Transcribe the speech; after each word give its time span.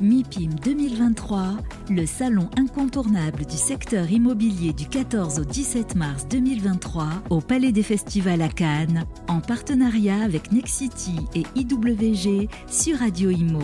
MIPIM 0.00 0.54
2023, 0.64 1.58
le 1.90 2.06
salon 2.06 2.48
incontournable 2.56 3.44
du 3.44 3.56
secteur 3.56 4.10
immobilier 4.10 4.72
du 4.72 4.88
14 4.88 5.40
au 5.40 5.44
17 5.44 5.94
mars 5.94 6.26
2023 6.26 7.04
au 7.28 7.42
Palais 7.42 7.70
des 7.70 7.82
Festivals 7.82 8.40
à 8.40 8.48
Cannes, 8.48 9.04
en 9.28 9.40
partenariat 9.40 10.22
avec 10.22 10.52
Nexity 10.52 11.16
et 11.34 11.42
IWG 11.54 12.48
sur 12.66 12.96
Radio 12.96 13.28
Imo. 13.28 13.60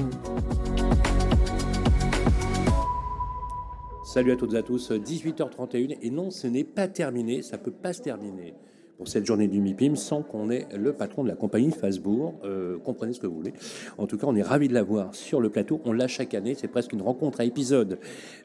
Salut 4.05 4.33
à 4.33 4.37
toutes 4.37 4.53
et 4.53 4.59
à 4.59 4.63
tous, 4.63 4.91
18h31 4.91 5.97
et 6.03 6.11
non 6.11 6.31
ce 6.31 6.49
n'est 6.49 6.65
pas 6.65 6.87
terminé, 6.87 7.41
ça 7.41 7.57
peut 7.57 7.71
pas 7.71 7.95
se 7.95 8.03
terminer 8.03 8.53
pour 8.97 9.09
cette 9.09 9.27
journée 9.27 9.49
du 9.49 9.61
MIPIM 9.61 9.95
sans 9.97 10.23
qu'on 10.23 10.51
ait 10.51 10.67
le 10.77 10.93
patron 10.93 11.23
de 11.23 11.29
la 11.29 11.35
compagnie 11.35 11.71
Fasbourg. 11.71 12.35
Euh, 12.45 12.79
comprenez 12.79 13.13
ce 13.13 13.21
que 13.21 13.27
vous 13.27 13.37
voulez. 13.37 13.53
En 13.99 14.07
tout 14.07 14.17
cas, 14.17 14.27
on 14.27 14.35
est 14.35 14.43
ravis 14.43 14.69
de 14.69 14.75
l'avoir 14.75 15.15
sur 15.15 15.41
le 15.41 15.51
plateau. 15.51 15.81
On 15.85 15.93
l'a 15.93 16.09
chaque 16.09 16.35
année. 16.35 16.55
C'est 16.55 16.69
presque 16.69 16.93
une 16.93 17.03
rencontre 17.03 17.41
à 17.41 17.45
épisode. 17.45 17.99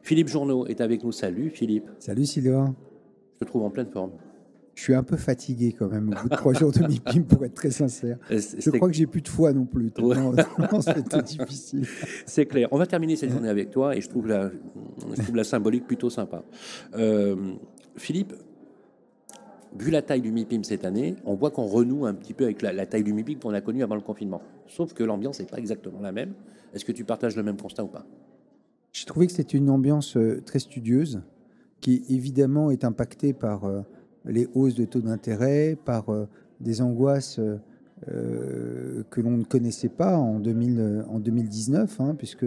Philippe 0.04 0.28
Journeau 0.28 0.66
est 0.68 0.82
avec 0.82 1.04
nous. 1.04 1.12
Salut 1.12 1.50
Philippe. 1.50 1.90
Salut 2.00 2.26
Sylvain. 2.26 2.76
Je 3.36 3.40
te 3.40 3.46
trouve 3.46 3.64
en 3.64 3.70
pleine 3.70 3.88
forme. 3.88 4.12
Je 4.76 4.84
suis 4.84 4.96
un 4.96 5.04
peu 5.04 5.18
fatigué 5.18 5.74
quand 5.78 5.90
même 5.90 6.10
au 6.10 6.22
bout 6.22 6.30
de 6.30 6.36
trois 6.36 6.54
jours 6.60 6.72
de 6.72 6.80
MIPIM 6.80 7.24
pour 7.24 7.44
être 7.46 7.54
très 7.54 7.72
sincère. 7.72 8.18
Euh, 8.32 8.40
Je 8.58 8.70
crois 8.72 8.88
que 8.90 8.96
j'ai 8.96 9.06
plus 9.06 9.22
de 9.22 9.28
foi 9.28 9.54
non 9.54 9.66
plus. 9.66 9.92
C'était 10.82 11.22
difficile. 11.22 11.86
C'est 12.26 12.46
clair. 12.46 12.68
On 12.72 12.78
va 12.78 12.88
terminer 12.88 13.16
cette 13.16 13.32
journée 13.32 13.50
avec 13.50 13.70
toi 13.70 13.96
et 13.96 14.02
je 14.02 14.10
trouve 14.10 14.28
la, 14.28 14.50
je 15.16 15.22
trouve 15.22 15.36
la 15.36 15.44
symbolique 15.44 15.86
plutôt 15.88 16.10
sympa. 16.10 16.44
Euh, 16.96 17.36
Philippe, 17.98 18.34
vu 19.78 19.92
la 19.92 20.02
taille 20.02 20.22
du 20.22 20.32
MIPIM 20.32 20.64
cette 20.64 20.86
année, 20.86 21.16
on 21.26 21.36
voit 21.36 21.52
qu'on 21.52 21.66
renoue 21.66 22.06
un 22.06 22.14
petit 22.14 22.34
peu 22.34 22.46
avec 22.46 22.62
la, 22.62 22.74
la 22.74 22.86
taille 22.86 23.04
du 23.04 23.14
MIPIM 23.14 23.40
qu'on 23.40 23.54
a 23.54 23.62
connu 23.62 23.84
avant 23.84 23.96
le 23.96 24.02
confinement. 24.02 24.42
Sauf 24.68 24.94
que 24.94 25.04
l'ambiance 25.04 25.40
n'est 25.40 25.46
pas 25.46 25.58
exactement 25.58 26.02
la 26.02 26.12
même. 26.12 26.34
Est-ce 26.74 26.86
que 26.86 26.92
tu 26.92 27.04
partages 27.04 27.36
le 27.36 27.44
même 27.44 27.58
constat 27.58 27.84
ou 27.84 27.88
pas? 27.88 28.06
J'ai 28.92 29.06
trouvé 29.06 29.28
que 29.28 29.34
c'était 29.34 29.58
une 29.58 29.70
ambiance 29.70 30.18
euh, 30.18 30.42
très 30.46 30.60
studieuse, 30.60 31.22
qui 31.80 32.04
évidemment 32.10 32.72
est 32.72 32.84
impactée 32.84 33.34
par 33.34 33.66
euh, 33.66 33.82
les 34.26 34.48
hausses 34.54 34.76
de 34.76 34.86
taux 34.86 35.02
d'intérêt, 35.02 35.78
par 35.84 36.10
euh, 36.10 36.28
des 36.60 36.82
angoisses 36.82 37.40
que 38.08 39.22
l'on 39.22 39.38
ne 39.38 39.44
connaissait 39.44 39.90
pas 39.90 40.18
en, 40.18 40.40
2000, 40.40 40.80
euh, 40.80 41.04
en 41.08 41.20
2019, 41.20 42.02
hein, 42.02 42.16
puisque 42.18 42.46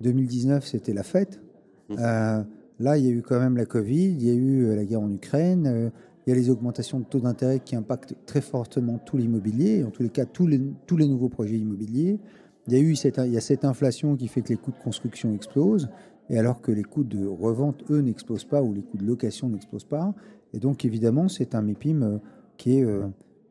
2019 0.00 0.66
c'était 0.66 0.92
la 0.92 1.02
fête. 1.02 1.40
Euh, 1.90 2.42
là, 2.80 2.98
il 2.98 3.04
y 3.04 3.08
a 3.08 3.10
eu 3.10 3.22
quand 3.22 3.38
même 3.38 3.56
la 3.56 3.64
Covid, 3.64 4.10
il 4.10 4.22
y 4.22 4.30
a 4.30 4.34
eu 4.34 4.74
la 4.74 4.84
guerre 4.84 5.00
en 5.00 5.10
Ukraine, 5.10 5.92
il 6.26 6.30
y 6.30 6.32
a 6.32 6.36
les 6.36 6.50
augmentations 6.50 6.98
de 6.98 7.04
taux 7.04 7.20
d'intérêt 7.20 7.60
qui 7.60 7.76
impactent 7.76 8.16
très 8.26 8.40
fortement 8.40 8.98
tout 8.98 9.16
l'immobilier, 9.16 9.84
en 9.84 9.90
tous 9.90 10.02
les 10.02 10.08
cas 10.08 10.24
tous 10.24 10.48
les, 10.48 10.58
nouveaux 11.06 11.28
projets 11.28 11.56
immobiliers. 11.56 12.18
Il 12.66 12.72
y 12.72 12.76
a 12.76 12.80
eu 12.80 12.96
cette, 12.96 13.64
inflation 13.64 14.16
qui 14.16 14.26
fait 14.26 14.42
que 14.42 14.48
les 14.48 14.56
coûts 14.56 14.72
de 14.72 14.82
construction 14.82 15.32
explosent, 15.32 15.88
et 16.28 16.36
alors 16.36 16.60
que 16.60 16.72
les 16.72 16.82
coûts 16.82 17.04
de 17.04 17.24
revente, 17.24 17.84
eux, 17.90 18.00
n'explosent 18.00 18.44
pas, 18.44 18.60
ou 18.60 18.74
les 18.74 18.82
coûts 18.82 18.96
de 18.96 19.04
location 19.04 19.48
n'explosent 19.48 19.84
pas. 19.84 20.14
Et 20.52 20.58
donc, 20.58 20.84
évidemment, 20.84 21.28
c'est 21.28 21.54
un 21.54 21.62
MIPIM 21.62 22.02
euh, 22.02 22.18
qui 22.56 22.78
est, 22.78 22.84
euh, 22.84 23.06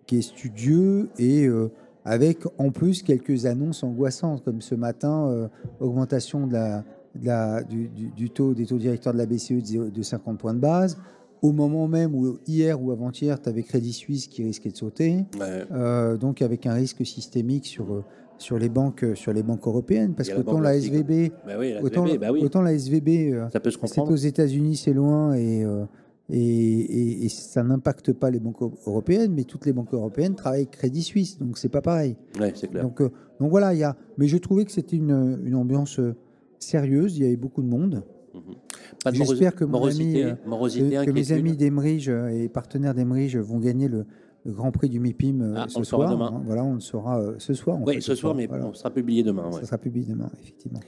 qui 0.06 0.18
est 0.18 0.22
studieux 0.22 1.10
et 1.18 1.48
euh, 1.48 1.72
avec 2.04 2.44
en 2.58 2.72
plus 2.72 3.04
quelques 3.04 3.46
annonces 3.46 3.84
angoissantes, 3.84 4.44
comme 4.44 4.62
ce 4.62 4.76
matin, 4.76 5.50
augmentation 5.80 6.46
du, 6.46 7.88
du- 7.88 8.30
taux 8.30 8.54
des 8.54 8.66
taux 8.68 8.78
directeurs 8.78 9.14
de 9.14 9.18
la 9.18 9.26
BCE 9.26 9.64
de 9.64 10.02
50 10.04 10.38
points 10.38 10.54
de 10.54 10.60
base, 10.60 11.00
au 11.46 11.52
moment 11.52 11.88
même 11.88 12.16
où 12.16 12.38
hier 12.48 12.82
ou 12.82 12.92
avant-hier, 12.92 13.40
tu 13.42 13.50
avais 13.50 13.62
Crédit 13.64 13.94
Suisse 13.94 14.28
qui 14.28 14.44
risquait 14.44 14.70
de 14.70 14.78
sauter, 14.78 15.26
Ouais. 15.40 15.64
euh, 15.72 16.18
donc 16.18 16.42
avec 16.42 16.66
un 16.66 16.74
risque 16.74 17.06
systémique 17.06 17.66
sur, 17.68 17.94
euh, 17.94 18.04
sur, 18.38 18.58
les, 18.58 18.70
banques, 18.70 19.06
sur 19.14 19.32
les 19.32 19.44
banques 19.44 19.68
européennes, 19.68 20.14
parce 20.16 20.30
qu'autant 20.30 20.60
la. 20.60 20.76
SVB, 20.78 21.32
Bah 21.46 21.54
oui, 21.60 21.74
la 21.74 21.84
autant, 21.84 22.06
SVB, 22.06 22.20
bah 22.22 22.32
oui. 22.32 22.42
autant 22.44 22.62
la 22.62 22.74
SVB, 22.74 23.10
euh, 23.34 23.50
Ça 23.50 23.60
peut 23.60 23.70
se 23.70 23.78
c'est 23.78 23.82
comprendre. 23.88 24.12
aux 24.14 24.16
États-Unis, 24.16 24.76
c'est 24.76 24.94
loin 24.94 25.34
et, 25.36 25.64
euh, 25.64 25.86
et, 26.30 26.40
et- 26.40 27.26
et 27.26 27.30
ça 27.30 27.62
n'impacte 27.64 28.12
pas 28.12 28.32
les 28.32 28.40
banques 28.40 28.62
européennes, 28.88 29.34
mais 29.36 29.44
toutes 29.44 29.66
les 29.68 29.74
banques 29.74 29.94
européennes 29.94 30.34
travaillent 30.36 30.62
avec 30.62 30.72
Crédit 30.72 31.04
Suisse, 31.04 31.38
donc 31.38 31.58
c'est 31.60 31.70
pas 31.70 31.82
pareil. 31.82 32.16
Ouais, 32.40 32.52
c'est 32.56 32.68
clair. 32.68 32.82
Donc, 32.84 33.00
euh, 33.02 33.10
donc 33.40 33.52
voilà, 33.52 33.74
il 33.76 33.80
y 33.80 33.84
a. 33.84 33.96
Mais 34.18 34.28
je 34.28 34.38
trouvais 34.38 34.66
que 34.66 34.72
c'était 34.72 34.96
une, 34.98 35.40
une 35.46 35.54
ambiance 35.56 36.00
euh, 36.00 36.16
sérieuse. 36.60 37.18
Il 37.18 37.24
y 37.24 37.28
avait 37.28 37.36
beaucoup 37.36 37.62
de 37.62 37.68
monde. 37.68 38.04
De 39.06 39.14
J'espère 39.14 39.56
que 39.56 39.64
mon 39.66 39.72
morosité, 39.72 40.24
ami, 40.24 40.32
euh, 40.32 40.36
morosité, 40.48 40.96
que, 40.98 41.06
que 41.06 41.12
mes 41.12 41.32
amis 41.32 41.56
d'Emerige 41.56 42.10
euh, 42.10 42.28
et 42.30 42.50
partenaires 42.50 42.94
d'Emerige 42.94 43.38
vont 43.38 43.60
gagner 43.60 43.88
le, 43.88 44.06
le 44.46 44.52
Grand 44.52 44.72
Prix 44.72 44.90
du 44.90 45.00
MIPIM 45.00 45.42
euh, 45.42 45.54
Ah, 45.58 45.66
ce 45.70 45.80
on 45.80 45.84
soir. 45.84 46.12
demain. 46.12 46.32
hein. 46.36 46.42
Voilà, 46.46 46.64
on 46.64 46.74
le 46.76 46.80
saura 46.80 47.20
euh, 47.20 47.36
ce 47.38 47.54
soir. 47.54 47.78
Oui, 47.82 48.02
ce 48.02 48.16
soir, 48.16 48.36
mais 48.36 48.46
voilà. 48.48 48.66
on 48.68 48.74
sera 48.74 48.90
publié 48.90 49.24
demain. 49.24 49.46
ouais. 49.48 49.60
Ça 49.62 49.66
sera 49.66 49.78
publié 49.78 50.06
demain, 50.06 50.30
effectivement. 50.42 50.80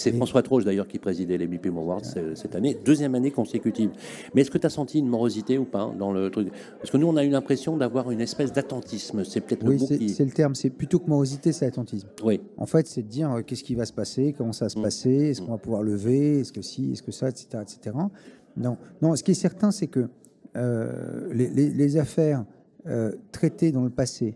C'est 0.00 0.12
François 0.12 0.42
Troche 0.42 0.64
d'ailleurs 0.64 0.88
qui 0.88 0.98
présidait 0.98 1.36
les 1.36 1.48
Awards 1.68 2.00
euh, 2.16 2.34
cette 2.34 2.54
année, 2.54 2.76
deuxième 2.84 3.14
année 3.14 3.30
consécutive. 3.30 3.90
Mais 4.34 4.40
est-ce 4.40 4.50
que 4.50 4.58
tu 4.58 4.66
as 4.66 4.70
senti 4.70 4.98
une 4.98 5.08
morosité 5.08 5.58
ou 5.58 5.64
pas 5.64 5.92
dans 5.98 6.10
le 6.12 6.30
truc? 6.30 6.48
Parce 6.78 6.90
que 6.90 6.96
nous, 6.96 7.06
on 7.06 7.16
a 7.16 7.24
eu 7.24 7.28
l'impression 7.28 7.76
d'avoir 7.76 8.10
une 8.10 8.20
espèce 8.20 8.52
d'attentisme. 8.52 9.24
C'est 9.24 9.40
peut-être 9.42 9.62
le 9.62 9.70
Oui, 9.70 9.78
mot 9.78 9.86
c'est 9.86 9.98
qui. 9.98 10.08
c'est 10.08 10.24
le 10.24 10.30
terme. 10.30 10.54
C'est 10.54 10.70
plutôt 10.70 10.98
que 11.00 11.08
morosité, 11.08 11.52
c'est 11.52 11.66
attentisme. 11.66 12.08
Oui, 12.24 12.40
En 12.56 12.66
fait, 12.66 12.86
c'est 12.86 13.02
de 13.02 13.08
dire 13.08 13.30
euh, 13.30 13.42
qu'est-ce 13.42 13.62
qui 13.64 13.74
va 13.74 13.84
se 13.84 13.92
passer, 13.92 14.34
comment 14.36 14.52
ça 14.52 14.64
va 14.66 14.68
se 14.70 14.78
Mm. 14.78 14.82
passer, 14.82 15.10
est-ce 15.30 15.42
qu'on 15.42 15.50
va 15.52 15.58
pouvoir 15.58 15.82
lever, 15.82 16.40
est-ce 16.40 16.52
que 16.52 16.62
si, 16.62 16.92
est-ce 16.92 17.02
que 17.02 17.12
ça, 17.12 17.28
etc. 17.28 17.46
etc. 17.62 17.96
Non, 18.56 18.76
non, 19.02 19.14
ce 19.16 19.22
qui 19.22 19.32
est 19.32 19.34
certain, 19.34 19.70
c'est 19.70 19.86
que 19.86 20.08
euh, 20.56 21.28
les, 21.32 21.48
les- 21.48 21.70
les 21.70 21.96
affaires 21.96 22.44
euh, 22.86 23.12
traitées 23.32 23.70
dans 23.72 23.84
le 23.84 23.90
passé 23.90 24.34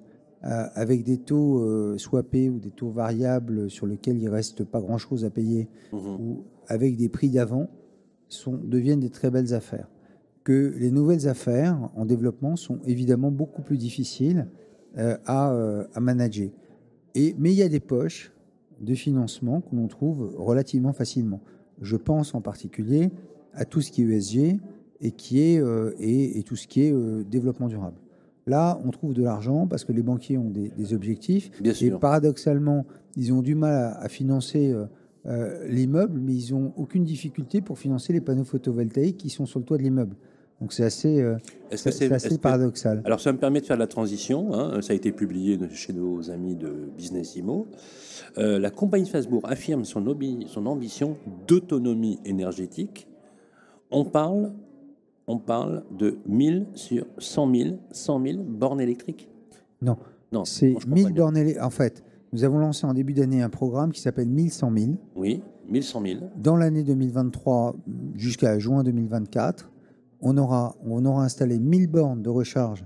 avec 0.74 1.04
des 1.04 1.18
taux 1.18 1.60
euh, 1.62 1.96
swappés 1.98 2.50
ou 2.50 2.58
des 2.58 2.70
taux 2.70 2.90
variables 2.90 3.70
sur 3.70 3.86
lesquels 3.86 4.18
il 4.18 4.28
reste 4.28 4.64
pas 4.64 4.80
grand-chose 4.80 5.24
à 5.24 5.30
payer 5.30 5.68
Mhm. 5.92 6.20
ou 6.20 6.44
avec 6.68 6.96
des 6.96 7.08
prix 7.08 7.30
d'avant 7.30 7.68
deviennent 8.64 9.00
des 9.00 9.10
très 9.10 9.30
belles 9.30 9.54
affaires. 9.54 9.88
Que 10.42 10.74
les 10.76 10.90
nouvelles 10.90 11.28
affaires 11.28 11.90
en 11.96 12.04
développement 12.04 12.56
sont 12.56 12.78
évidemment 12.86 13.30
beaucoup 13.30 13.62
plus 13.62 13.78
difficiles 13.78 14.48
euh, 14.98 15.16
à, 15.24 15.52
euh, 15.52 15.84
à 15.94 16.00
manager. 16.00 16.50
Et, 17.14 17.34
mais 17.38 17.52
il 17.52 17.56
y 17.56 17.62
a 17.62 17.68
des 17.68 17.80
poches 17.80 18.32
de 18.80 18.94
financement 18.94 19.60
que 19.60 19.74
l'on 19.74 19.86
trouve 19.88 20.34
relativement 20.36 20.92
facilement. 20.92 21.40
Je 21.80 21.96
pense 21.96 22.34
en 22.34 22.40
particulier 22.40 23.10
à 23.54 23.64
tout 23.64 23.80
ce 23.80 23.90
qui 23.90 24.02
est 24.02 24.06
ESG 24.06 24.60
et, 25.00 25.12
qui 25.12 25.40
est, 25.40 25.58
euh, 25.60 25.92
et, 25.98 26.38
et 26.38 26.42
tout 26.42 26.56
ce 26.56 26.66
qui 26.66 26.82
est 26.82 26.92
euh, 26.92 27.24
développement 27.24 27.68
durable. 27.68 27.96
Là, 28.46 28.78
on 28.84 28.90
trouve 28.90 29.14
de 29.14 29.22
l'argent 29.22 29.66
parce 29.66 29.84
que 29.84 29.92
les 29.92 30.02
banquiers 30.02 30.36
ont 30.38 30.50
des, 30.50 30.68
des 30.76 30.92
objectifs. 30.94 31.50
bien 31.62 31.72
Et 31.72 31.74
sûr. 31.74 31.98
paradoxalement, 31.98 32.84
ils 33.16 33.32
ont 33.32 33.40
du 33.42 33.54
mal 33.54 33.72
à, 33.74 33.98
à 34.00 34.08
financer 34.08 34.70
euh, 34.72 34.84
euh, 35.26 35.66
l'immeuble, 35.68 36.20
mais 36.20 36.34
ils 36.34 36.52
n'ont 36.54 36.72
aucune 36.76 37.04
difficulté 37.04 37.62
pour 37.62 37.78
financer 37.78 38.12
les 38.12 38.20
panneaux 38.20 38.44
photovoltaïques 38.44 39.16
qui 39.16 39.30
sont 39.30 39.46
sur 39.46 39.58
le 39.60 39.64
toit 39.64 39.78
de 39.78 39.82
l'immeuble. 39.82 40.16
Donc 40.60 40.72
c'est 40.72 40.84
assez, 40.84 41.20
euh, 41.22 41.36
assez 41.72 42.08
que- 42.08 42.34
paradoxal. 42.36 43.02
Alors, 43.04 43.20
ça 43.20 43.32
me 43.32 43.38
permet 43.38 43.60
de 43.60 43.66
faire 43.66 43.76
la 43.78 43.86
transition. 43.86 44.52
hein, 44.54 44.80
Ça 44.82 44.92
a 44.92 44.96
été 44.96 45.10
publié 45.10 45.58
chez 45.72 45.92
nos 45.94 46.30
amis 46.30 46.54
de 46.54 46.88
Business 46.96 47.36
Imo. 47.36 47.66
Euh, 48.38 48.58
la 48.58 48.70
compagnie 48.70 49.06
Fasbourg 49.08 49.42
affirme 49.44 49.84
son, 49.84 50.06
obi- 50.06 50.44
son 50.48 50.66
ambition 50.66 51.16
d'autonomie 51.48 52.18
énergétique. 52.24 53.08
On 53.90 54.04
parle, 54.04 54.52
on 55.26 55.38
parle 55.38 55.84
de 55.96 56.18
1000 56.26 56.66
sur 56.74 57.06
100 57.18 57.54
000, 57.54 57.76
100 57.90 58.22
000 58.24 58.38
bornes 58.42 58.80
électriques? 58.80 59.28
Non, 59.82 59.96
Non, 60.32 60.44
c'est 60.44 60.70
moi, 60.70 60.80
je 60.80 60.86
comprends 60.86 60.94
1000 60.94 61.12
bien. 61.12 61.14
bornes 61.24 61.36
élé- 61.36 61.60
En 61.60 61.70
fait, 61.70 62.02
nous 62.32 62.44
avons 62.44 62.58
lancé 62.58 62.86
en 62.86 62.94
début 62.94 63.12
d'année 63.14 63.42
un 63.42 63.48
programme 63.50 63.92
qui 63.92 64.00
s'appelle 64.00 64.28
1100 64.28 64.72
000. 64.76 64.92
Oui, 65.16 65.42
1100 65.68 66.02
000. 66.04 66.20
Dans 66.36 66.56
l'année 66.56 66.82
2023 66.82 67.76
jusqu'à 68.16 68.58
juin 68.58 68.82
2024, 68.82 69.70
on 70.20 70.36
aura, 70.38 70.74
on 70.84 71.04
aura 71.04 71.24
installé 71.24 71.58
1000 71.58 71.86
bornes 71.88 72.22
de 72.22 72.30
recharge 72.30 72.84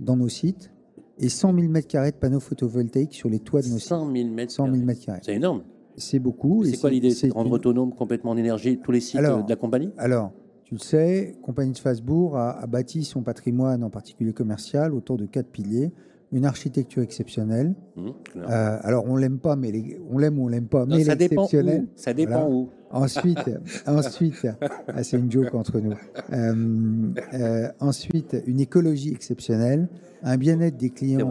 dans 0.00 0.16
nos 0.16 0.28
sites 0.28 0.70
et 1.18 1.28
100 1.28 1.54
000 1.54 1.68
mètres 1.68 1.88
carrés 1.88 2.10
de 2.12 2.16
panneaux 2.16 2.40
photovoltaïques 2.40 3.14
sur 3.14 3.28
les 3.28 3.40
toits 3.40 3.60
de 3.62 3.68
nos 3.68 3.78
sites. 3.78 3.88
100 3.88 4.12
000 4.12 4.28
mètres 4.30 4.52
100 4.52 4.64
000 4.64 4.74
carrés. 4.76 4.84
mètres 4.86 5.04
carrés. 5.04 5.20
C'est 5.24 5.34
énorme. 5.34 5.62
C'est 5.96 6.20
beaucoup. 6.20 6.64
C'est 6.64 6.76
quoi 6.80 6.90
l'idée? 6.90 7.10
C'est 7.10 7.28
de 7.28 7.32
rendre 7.34 7.48
une- 7.48 7.54
autonome 7.54 7.92
complètement 7.94 8.30
en 8.30 8.36
énergie 8.36 8.78
tous 8.78 8.92
les 8.92 9.00
sites 9.00 9.16
Alors, 9.16 9.40
euh, 9.40 9.42
de 9.42 9.48
la 9.50 9.56
compagnie? 9.56 9.90
Alors, 9.98 10.30
tu 10.68 10.74
le 10.74 10.80
sais, 10.80 11.34
Compagnie 11.42 11.72
de 11.72 11.78
Fasbourg 11.78 12.36
a, 12.36 12.50
a 12.60 12.66
bâti 12.66 13.02
son 13.02 13.22
patrimoine, 13.22 13.82
en 13.82 13.88
particulier 13.88 14.34
commercial, 14.34 14.92
autour 14.92 15.16
de 15.16 15.24
quatre 15.24 15.48
piliers. 15.48 15.92
Une 16.30 16.44
architecture 16.44 17.02
exceptionnelle. 17.02 17.74
Clair. 17.94 18.44
Euh, 18.50 18.78
alors, 18.82 19.06
on 19.06 19.16
l'aime 19.16 19.38
pas, 19.38 19.56
mais 19.56 19.72
les- 19.72 19.98
on 20.10 20.18
l'aime 20.18 20.38
ou 20.38 20.44
on 20.44 20.48
l'aime 20.48 20.66
pas, 20.66 20.84
Non, 20.84 20.96
mais 20.98 21.04
ça 21.04 21.14
dépend 21.14 21.44
où. 21.46 21.86
Ça 21.96 22.12
dépend 22.12 22.32
Voilà. 22.32 22.50
où. 22.50 22.68
Ensuite, 22.90 23.38
ensuite 23.86 24.46
ah, 24.88 25.02
c'est 25.02 25.16
une 25.18 25.32
joke 25.32 25.54
entre 25.54 25.80
nous. 25.80 25.94
Euh, 26.34 27.12
euh, 27.32 27.68
ensuite, 27.80 28.36
une 28.46 28.60
écologie 28.60 29.10
exceptionnelle, 29.12 29.88
un 30.22 30.36
bien-être 30.36 30.76
des 30.76 30.90
clients 30.90 31.30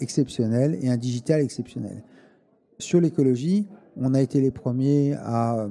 exceptionnel 0.00 0.78
et 0.80 0.88
un 0.90 0.96
digital 0.96 1.40
exceptionnel. 1.40 2.04
Sur 2.78 3.00
l'écologie, 3.00 3.66
on 3.96 4.14
a 4.14 4.20
été 4.20 4.40
les 4.40 4.52
premiers 4.52 5.14
à, 5.14 5.66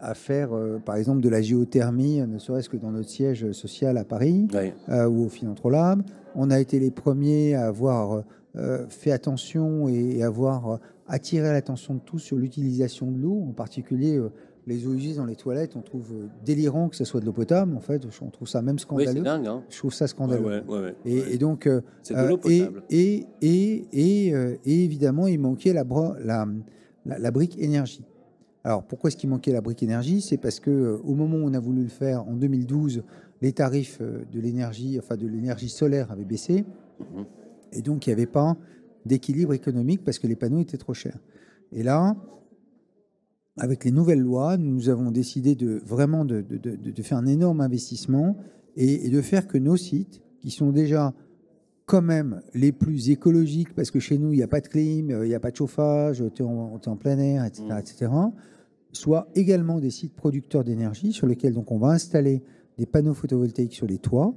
à 0.00 0.14
faire, 0.14 0.54
euh, 0.54 0.78
par 0.78 0.96
exemple, 0.96 1.20
de 1.20 1.28
la 1.28 1.40
géothermie, 1.40 2.20
ne 2.20 2.38
serait-ce 2.38 2.68
que 2.68 2.76
dans 2.76 2.90
notre 2.90 3.08
siège 3.08 3.52
social 3.52 3.96
à 3.96 4.04
Paris 4.04 4.46
euh, 4.88 5.06
ou 5.06 5.26
au 5.26 5.28
Philantrolab. 5.28 6.02
On 6.34 6.50
a 6.50 6.58
été 6.60 6.78
les 6.78 6.90
premiers 6.90 7.54
à 7.54 7.66
avoir 7.66 8.24
euh, 8.56 8.86
fait 8.88 9.12
attention 9.12 9.88
et, 9.88 10.22
avoir 10.22 10.74
euh, 10.74 10.76
attiré 11.08 11.52
l'attention 11.52 11.94
de 11.94 12.00
tous 12.00 12.18
sur 12.18 12.36
l'utilisation 12.36 13.10
de 13.10 13.18
l'eau, 13.18 13.44
en 13.48 13.52
particulier 13.52 14.20
les 14.66 14.86
eaux 14.86 14.94
usées 14.94 15.14
dans 15.14 15.26
les 15.26 15.36
toilettes. 15.36 15.76
On 15.76 15.82
trouve 15.82 16.12
délirant 16.44 16.88
que 16.88 16.96
ce 16.96 17.04
soit 17.04 17.20
de 17.20 17.26
l'eau 17.26 17.32
potable. 17.32 17.76
En 17.76 17.80
fait, 17.80 18.02
on 18.22 18.30
trouve 18.30 18.48
ça 18.48 18.62
même 18.62 18.78
scandaleux. 18.78 19.10
Oui, 19.10 19.16
c'est 19.16 19.22
dingue. 19.22 19.46
Hein. 19.46 19.62
Je 19.68 19.78
trouve 19.78 19.92
ça 19.92 20.06
scandaleux. 20.06 20.62
et, 21.04 21.36
donc, 21.36 21.68
c'est 22.02 22.14
de 22.14 22.28
l'eau 22.28 22.38
potable. 22.38 22.82
Et, 22.90 23.26
et, 23.42 23.86
et, 23.92 24.32
évidemment, 24.64 25.26
il 25.26 25.38
manquait 25.38 25.72
la, 25.72 25.84
la, 26.24 26.46
la, 27.04 27.30
brique 27.30 27.58
énergie. 27.58 28.04
Alors, 28.64 28.82
pourquoi 28.82 29.08
est-ce 29.08 29.16
qu'il 29.16 29.28
manquait 29.28 29.52
la 29.52 29.60
brique 29.60 29.82
énergie? 29.82 30.20
C'est 30.22 30.38
parce 30.38 30.58
que 30.58 31.00
au 31.04 31.14
moment 31.14 31.36
où 31.36 31.44
on 31.44 31.54
a 31.54 31.60
voulu 31.60 31.82
le 31.82 31.88
faire, 31.88 32.26
en 32.26 32.34
2012, 32.34 33.04
les 33.42 33.52
tarifs 33.52 34.00
de 34.00 34.40
l'énergie, 34.40 34.98
enfin 34.98 35.16
de 35.16 35.26
l'énergie 35.26 35.68
solaire 35.68 36.10
avaient 36.10 36.24
baissé. 36.24 36.64
Mhm. 36.98 37.26
Et 37.72 37.82
donc, 37.82 38.06
il 38.06 38.10
n'y 38.10 38.14
avait 38.14 38.26
pas 38.26 38.56
d'équilibre 39.04 39.52
économique 39.52 40.02
parce 40.02 40.18
que 40.18 40.26
les 40.26 40.36
panneaux 40.36 40.60
étaient 40.60 40.78
trop 40.78 40.94
chers. 40.94 41.18
Et 41.72 41.82
là, 41.82 42.16
avec 43.56 43.84
les 43.84 43.90
nouvelles 43.90 44.20
lois, 44.20 44.56
nous 44.56 44.88
avons 44.88 45.10
décidé 45.10 45.54
de 45.54 45.80
vraiment 45.84 46.24
de, 46.24 46.44
faire 47.02 47.18
un 47.18 47.26
énorme 47.26 47.60
investissement 47.60 48.36
et, 48.76 49.08
de 49.08 49.20
faire 49.20 49.46
que 49.46 49.58
nos 49.58 49.76
sites, 49.76 50.22
qui 50.40 50.50
sont 50.50 50.72
déjà 50.72 51.14
quand 51.86 52.02
même 52.02 52.40
les 52.54 52.72
plus 52.72 53.10
écologiques, 53.10 53.74
parce 53.74 53.90
que 53.90 54.00
chez 54.00 54.18
nous, 54.18 54.32
il 54.32 54.36
n'y 54.36 54.42
a 54.42 54.48
pas 54.48 54.60
de 54.60 54.68
clim, 54.68 55.10
il 55.10 55.28
n'y 55.28 55.34
a 55.34 55.40
pas 55.40 55.50
de 55.50 55.56
chauffage, 55.56 56.24
tu 56.34 56.42
es, 56.42 56.46
en 56.46 56.96
plein 56.96 57.18
air, 57.18 57.44
etc., 57.44 57.64
mmh. 57.68 57.78
etc., 57.78 58.10
également 59.34 59.80
des 59.80 59.90
sites 59.90 60.14
producteurs 60.14 60.64
d'énergie 60.64 61.12
sur 61.12 61.26
lesquels 61.26 61.52
donc, 61.52 61.70
on 61.72 61.78
va 61.78 61.88
installer 61.88 62.42
des 62.78 62.86
panneaux 62.86 63.14
photovoltaïques 63.14 63.74
sur 63.74 63.86
les 63.86 63.98
toits 63.98 64.34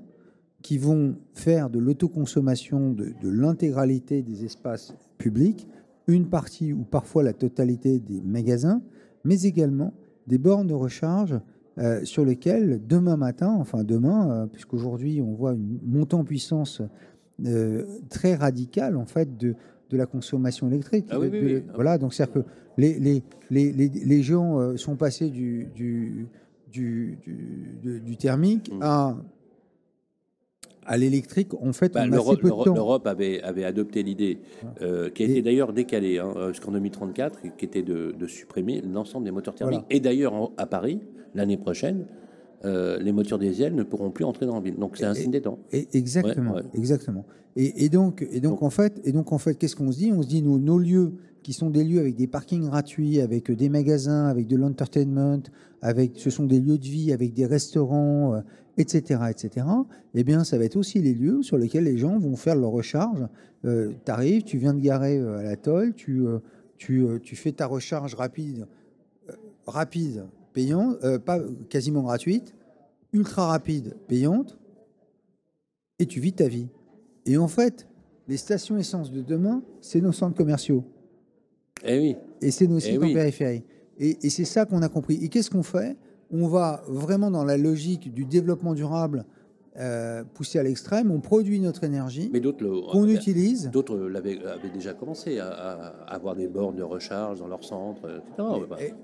qui 0.62 0.78
vont 0.78 1.16
faire 1.34 1.70
de 1.70 1.80
l'autoconsommation 1.80 2.92
de, 2.92 3.14
l'intégralité 3.24 4.22
des 4.22 4.44
espaces 4.44 4.94
publics, 5.18 5.68
une 6.08 6.28
partie 6.28 6.74
ou 6.74 6.84
parfois 6.84 7.24
la 7.24 7.34
totalité 7.34 8.00
des 8.00 8.22
magasins, 8.22 8.82
mais 9.24 9.44
également 9.44 9.94
des 10.26 10.38
bornes 10.38 10.68
de 10.68 10.74
recharge 10.74 11.40
euh, 11.78 12.04
sur 12.06 12.26
lesquelles 12.26 12.82
demain 12.86 13.18
matin, 13.18 13.56
enfin 13.60 13.84
demain, 13.84 14.32
euh, 14.32 14.46
puisqu'aujourd'hui 14.48 15.22
on 15.22 15.34
voit 15.34 15.54
une 15.54 15.80
montée 15.86 16.16
en 16.16 16.24
puissance 16.24 16.82
euh, 16.82 16.88
très 18.10 18.36
radicale 18.36 18.96
en 18.98 19.06
fait 19.06 19.38
de, 19.38 19.56
de 19.90 19.98
la 19.98 20.06
consommation 20.06 20.68
électrique. 20.70 21.06
Ah 21.10 21.18
voilà, 21.74 21.98
donc 21.98 22.14
c'est-à-dire 22.14 22.44
que 22.44 22.50
les, 22.78 23.00
les, 23.00 23.24
les, 23.50 23.72
les, 23.72 24.22
gens 24.24 24.78
sont 24.78 24.96
passés 24.96 25.30
du, 25.30 25.68
du, 25.76 26.28
du, 26.72 27.18
du, 27.84 28.18
thermique 28.18 28.72
mmh. 28.72 28.80
à 28.82 29.18
à 30.88 30.98
l'électrique, 30.98 31.54
en 31.54 31.74
fait, 31.74 31.94
bah, 31.94 32.06
L'Europe 32.06 33.06
avait, 33.06 33.42
avait 33.44 33.66
adopté 33.66 34.04
l'idée, 34.04 34.40
euh, 34.82 35.10
qui 35.10 35.24
a 35.24 35.26
été 35.26 35.42
d'ailleurs 35.42 35.74
décalée 35.74 36.18
hein, 36.18 36.34
euh, 36.36 36.50
jusqu'en 36.50 36.72
2034, 36.72 37.42
qui 37.58 37.66
était 37.66 37.84
de, 37.84 38.16
supprimer 38.28 38.82
l'ensemble 38.82 39.26
des 39.26 39.32
moteurs 39.32 39.54
thermiques. 39.54 39.84
Et 39.90 40.00
d'ailleurs, 40.00 40.52
à 40.58 40.66
Paris, 40.66 41.02
l'année 41.36 41.58
prochaine, 41.58 42.06
euh, 42.66 43.00
les 43.00 43.12
moteurs 43.12 43.40
diesel 43.40 43.76
ne 43.76 43.84
pourront 43.84 44.10
plus 44.10 44.26
entrer 44.26 44.46
dans 44.46 44.56
la 44.56 44.62
ville. 44.62 44.78
Donc 44.78 44.98
c'est 44.98 45.06
un 45.06 45.14
signe 45.14 45.32
des 45.32 45.42
temps. 45.42 45.60
exactement, 45.72 46.56
exactement. 46.74 47.26
Et, 47.60 47.90
donc, 47.90 48.28
et 48.32 48.40
donc, 48.40 48.62
en 48.62 48.70
fait, 48.70 49.02
et 49.04 49.12
donc 49.12 49.32
en 49.32 49.40
fait, 49.40 49.56
qu'est-ce 49.56 49.76
qu'on 49.76 49.92
se 49.92 49.98
dit? 49.98 50.12
On 50.12 50.22
se 50.22 50.28
dit 50.28 50.44
nos 50.44 50.78
lieux 50.78 51.14
qui 51.42 51.54
sont 51.54 51.72
des 51.72 51.84
lieux 51.84 52.00
avec 52.00 52.16
des 52.16 52.28
parkings 52.28 52.66
gratuits, 52.66 53.20
avec 53.20 53.52
des 53.52 53.70
magasins, 53.70 54.26
avec 54.26 54.46
de 54.46 54.56
l'entertainment, 54.56 55.42
avec 55.82 56.12
ce 56.18 56.30
sont 56.30 56.46
des 56.46 56.60
lieux 56.60 56.78
de 56.78 56.86
vie, 56.86 57.12
avec 57.12 57.34
des 57.34 57.48
restaurants, 57.48 58.44
etc., 58.78 59.22
etc., 59.30 59.66
eh 60.14 60.24
bien, 60.24 60.44
ça 60.44 60.58
va 60.58 60.66
être 60.66 60.76
aussi 60.76 61.02
les 61.02 61.14
lieux 61.14 61.42
sur 61.42 61.58
lesquels 61.58 61.84
les 61.84 61.98
gens 61.98 62.18
vont 62.18 62.36
faire 62.36 62.56
leur 62.56 62.72
recharge. 62.72 63.28
Euh, 63.66 63.94
tu 64.06 64.12
arrives, 64.12 64.44
tu 64.44 64.58
viens 64.58 64.74
de 64.74 64.80
garer 64.80 65.18
euh, 65.18 65.38
à 65.38 65.44
la 65.44 65.56
tolle, 65.56 65.94
tu, 65.94 66.26
euh, 66.26 66.40
tu, 66.78 67.06
tu, 67.24 67.36
fais 67.36 67.52
ta 67.52 67.66
recharge 67.66 68.14
rapide, 68.16 68.68
rapide, 69.66 70.26
payante, 70.58 70.98
pas 71.20 71.40
quasiment 71.70 72.02
gratuite, 72.02 72.56
ultra 73.14 73.46
rapide, 73.46 73.96
payante, 74.08 74.58
et 76.00 76.08
tu 76.08 76.20
vis 76.20 76.34
ta 76.34 76.48
vie. 76.48 76.68
Et 77.28 77.38
en 77.38 77.48
fait, 77.48 77.88
les 78.28 78.38
stations 78.38 78.76
essence 78.76 79.12
de 79.12 79.22
demain, 79.22 79.62
c'est 79.82 80.02
nos 80.02 80.12
centres 80.12 80.36
commerciaux. 80.36 80.84
Eh 81.86 82.00
oui. 82.00 82.16
Et 82.42 82.50
c'est 82.50 82.66
nos 82.66 82.80
eh 82.80 82.82
sites 82.82 82.98
en 82.98 83.14
périphérie. 83.14 83.66
Et, 84.00 84.18
et 84.24 84.30
c'est 84.32 84.46
ça 84.46 84.66
qu'on 84.66 84.82
a 84.82 84.90
compris. 84.90 85.24
Et 85.24 85.30
qu'est-ce 85.30 85.52
qu'on 85.52 85.62
fait? 85.62 85.96
On 86.32 86.48
va 86.48 86.82
vraiment 86.88 87.30
dans 87.30 87.46
la 87.46 87.56
logique 87.56 88.12
du 88.12 88.26
développement 88.26 88.74
durable 88.74 89.26
euh, 89.80 90.24
poussé 90.34 90.58
à 90.58 90.64
l'extrême, 90.64 91.12
on 91.12 91.20
produit 91.20 91.60
notre 91.60 91.84
énergie 91.84 92.32
Mais 92.34 92.40
d'autres 92.40 92.66
qu'on 92.92 93.08
utilise. 93.08 93.70
D'autres 93.70 93.96
l'avaient 93.96 94.40
déjà 94.74 94.94
commencé 94.94 95.38
à, 95.40 95.94
avoir 96.08 96.36
des 96.36 96.48
bornes 96.48 96.76
de 96.76 96.84
recharge 96.84 97.40
dans 97.40 97.48
leur 97.48 97.64
centre, 97.64 98.02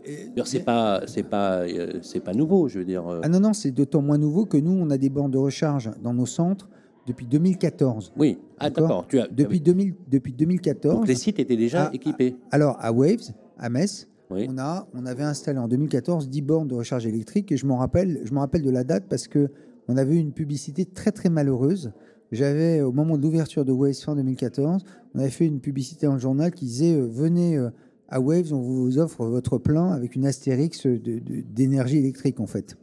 etc. 0.03 0.43
C'est 0.45 0.65
pas 0.65 1.01
c'est 1.05 1.23
pas 1.23 1.59
euh, 1.59 1.99
c'est 2.01 2.21
pas 2.21 2.33
nouveau, 2.33 2.67
je 2.69 2.79
veux 2.79 2.85
dire. 2.85 3.07
Euh. 3.07 3.21
Ah 3.23 3.29
non 3.29 3.39
non, 3.39 3.53
c'est 3.53 3.69
d'autant 3.69 4.01
moins 4.01 4.17
nouveau 4.17 4.45
que 4.45 4.57
nous 4.57 4.71
on 4.71 4.89
a 4.89 4.97
des 4.97 5.09
bornes 5.09 5.31
de 5.31 5.37
recharge 5.37 5.91
dans 6.01 6.13
nos 6.13 6.25
centres 6.25 6.67
depuis 7.05 7.27
2014. 7.27 8.13
Oui, 8.17 8.39
ah, 8.57 8.69
d'accord. 8.69 9.05
Depuis, 9.31 9.59
2000, 9.59 9.93
depuis 10.09 10.33
2014. 10.33 10.95
Donc 10.95 11.07
les 11.07 11.15
sites 11.15 11.37
étaient 11.39 11.57
déjà 11.57 11.91
équipés. 11.93 12.35
alors 12.49 12.77
à 12.79 12.91
Waves, 12.91 13.31
à 13.59 13.69
Metz, 13.69 14.07
on, 14.31 14.57
a, 14.57 14.87
on 14.93 15.05
avait 15.05 15.23
installé 15.23 15.59
en 15.59 15.67
2014 15.67 16.29
10 16.29 16.41
bornes 16.41 16.67
de 16.67 16.75
recharge 16.75 17.05
électrique 17.05 17.51
et 17.51 17.57
je 17.57 17.65
me 17.65 17.73
rappelle, 17.73 18.21
je 18.23 18.33
me 18.33 18.39
rappelle 18.39 18.63
de 18.63 18.71
la 18.71 18.83
date 18.83 19.05
parce 19.07 19.27
que 19.27 19.51
on 19.87 19.97
avait 19.97 20.15
eu 20.15 20.19
une 20.19 20.31
publicité 20.33 20.85
très 20.85 21.11
très 21.11 21.29
malheureuse. 21.29 21.91
J'avais, 22.31 22.81
au 22.81 22.91
moment 22.91 23.17
de 23.17 23.21
l'ouverture 23.21 23.63
de 23.63 23.71
Waves 23.71 23.93
fin 23.93 24.15
2014, 24.15 24.83
on 25.13 25.19
avait 25.19 25.29
fait 25.29 25.45
une 25.45 25.59
publicité 25.59 26.07
dans 26.07 26.13
le 26.13 26.19
journal 26.19 26.51
qui 26.51 26.65
disait 26.65 26.95
euh, 26.95 27.05
Venez 27.05 27.57
euh, 27.57 27.69
à 28.09 28.19
Waves, 28.19 28.53
on 28.53 28.61
vous 28.61 28.97
offre 28.97 29.25
votre 29.25 29.57
plein 29.57 29.89
avec 29.91 30.15
une 30.15 30.25
astérix 30.25 30.87
d'énergie 30.87 31.97
électrique 31.97 32.39
en 32.39 32.47
fait. 32.47 32.77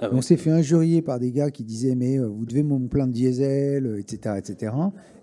Ah 0.00 0.08
on 0.12 0.20
s'est 0.20 0.36
fait 0.36 0.50
injurier 0.50 1.00
par 1.00 1.18
des 1.20 1.30
gars 1.30 1.50
qui 1.50 1.64
disaient 1.64 1.94
Mais 1.94 2.18
euh, 2.18 2.26
vous 2.26 2.44
devez 2.44 2.62
mon 2.62 2.80
plein 2.80 3.06
de 3.06 3.12
diesel, 3.12 3.96
etc., 3.98 4.36
etc. 4.38 4.74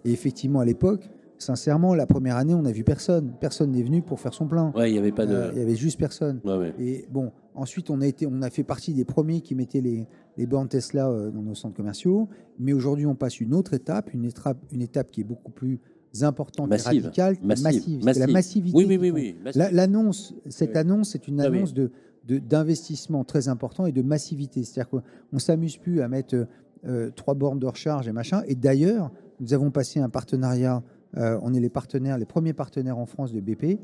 Et 0.05 0.11
effectivement, 0.11 0.61
à 0.61 0.65
l'époque, 0.65 1.09
sincèrement, 1.39 1.95
la 1.95 2.05
première 2.05 2.37
année, 2.37 2.53
on 2.53 2.61
n'a 2.61 2.71
vu 2.71 2.83
personne. 2.83 3.33
Personne 3.39 3.71
n'est 3.71 3.81
venu 3.81 4.01
pour 4.01 4.19
faire 4.19 4.33
son 4.33 4.47
plein. 4.47 4.71
Ouais, 4.75 4.89
il 4.89 4.93
n'y 4.93 4.99
avait 4.99 5.11
pas 5.11 5.25
de. 5.25 5.33
Euh, 5.33 5.51
il 5.53 5.59
y 5.59 5.61
avait 5.61 5.75
juste 5.75 5.97
personne. 5.97 6.41
Et 6.77 7.05
bon, 7.09 7.31
ensuite, 7.55 7.89
on 7.89 8.01
a 8.01 8.07
été, 8.07 8.27
on 8.27 8.41
a 8.41 8.49
fait 8.49 8.63
partie 8.63 8.93
des 8.93 9.05
premiers 9.05 9.41
qui 9.41 9.55
mettaient 9.55 9.81
les, 9.81 10.07
les 10.39 10.47
bornes 10.47 10.67
Tesla 10.67 11.09
euh, 11.09 11.29
dans 11.29 11.41
nos 11.41 11.55
centres 11.55 11.75
commerciaux. 11.75 12.27
Mais 12.57 12.73
aujourd'hui, 12.73 13.05
on 13.05 13.15
passe 13.15 13.39
une 13.39 13.53
autre 13.53 13.73
étape, 13.73 14.13
une 14.13 14.25
étape, 14.25 14.57
une 14.71 14.81
étape 14.81 15.11
qui 15.11 15.21
est 15.21 15.25
beaucoup 15.25 15.51
plus 15.51 15.79
importante 16.21 16.69
massive. 16.69 16.93
et 16.93 17.01
radicale, 17.01 17.37
massive. 17.43 18.01
C'est 18.03 18.19
la 18.19 18.27
massivité. 18.27 18.75
Oui, 18.75 18.85
oui, 18.87 18.97
oui. 18.97 19.11
oui 19.11 19.35
L'annonce, 19.53 20.33
cette 20.49 20.75
annonce, 20.75 21.11
c'est 21.11 21.27
une 21.27 21.41
ah 21.41 21.45
annonce 21.45 21.73
de 21.73 21.91
d'investissement 22.27 23.23
très 23.23 23.47
important 23.47 23.87
et 23.87 23.91
de 23.91 24.03
massivité. 24.03 24.63
C'est-à-dire 24.63 24.89
qu'on 24.89 25.01
ne 25.33 25.39
s'amuse 25.39 25.77
plus 25.77 26.01
à 26.01 26.07
mettre 26.07 26.45
euh, 26.85 27.09
trois 27.15 27.33
bornes 27.33 27.57
de 27.57 27.65
recharge 27.65 28.07
et 28.07 28.11
machin. 28.11 28.43
Et 28.47 28.53
d'ailleurs, 28.53 29.11
nous 29.39 29.55
avons 29.55 29.71
passé 29.71 29.99
un 29.99 30.09
partenariat 30.09 30.83
euh, 31.17 31.39
on 31.41 31.53
est 31.53 31.59
les 31.59 31.69
partenaires, 31.69 32.17
les 32.17 32.25
premiers 32.25 32.53
partenaires 32.53 32.97
en 32.97 33.05
France 33.05 33.33
de 33.33 33.39
BP. 33.39 33.79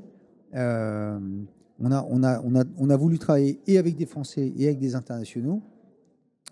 Euh, 0.54 1.20
on, 1.80 1.92
a, 1.92 2.06
on, 2.10 2.24
a, 2.24 2.42
on, 2.42 2.56
a, 2.56 2.64
on 2.78 2.90
a 2.90 2.98
voulu 2.98 3.18
travailler 3.18 3.60
et 3.68 3.78
avec 3.78 3.96
des 3.96 4.06
Français 4.06 4.54
et 4.56 4.68
avec 4.68 4.80
des 4.80 4.96
internationaux. 4.96 5.62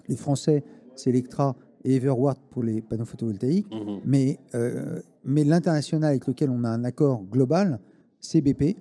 Les 0.08 0.16
Français, 0.16 0.64
c'est 0.96 1.10
Electra 1.10 1.56
et 1.84 1.96
Everward 1.96 2.38
pour 2.50 2.64
les 2.64 2.82
panneaux 2.82 3.06
photovoltaïques. 3.06 3.74
Mhm. 3.74 4.02
Mais, 4.06 4.40
euh, 4.56 5.02
mais 5.26 5.44
l'international 5.44 6.10
avec 6.10 6.28
lequel 6.28 6.50
on 6.50 6.64
a 6.64 6.70
un 6.70 6.84
accord 6.84 7.24
global, 7.24 7.80
c'est 8.20 8.42
BP. 8.42 8.78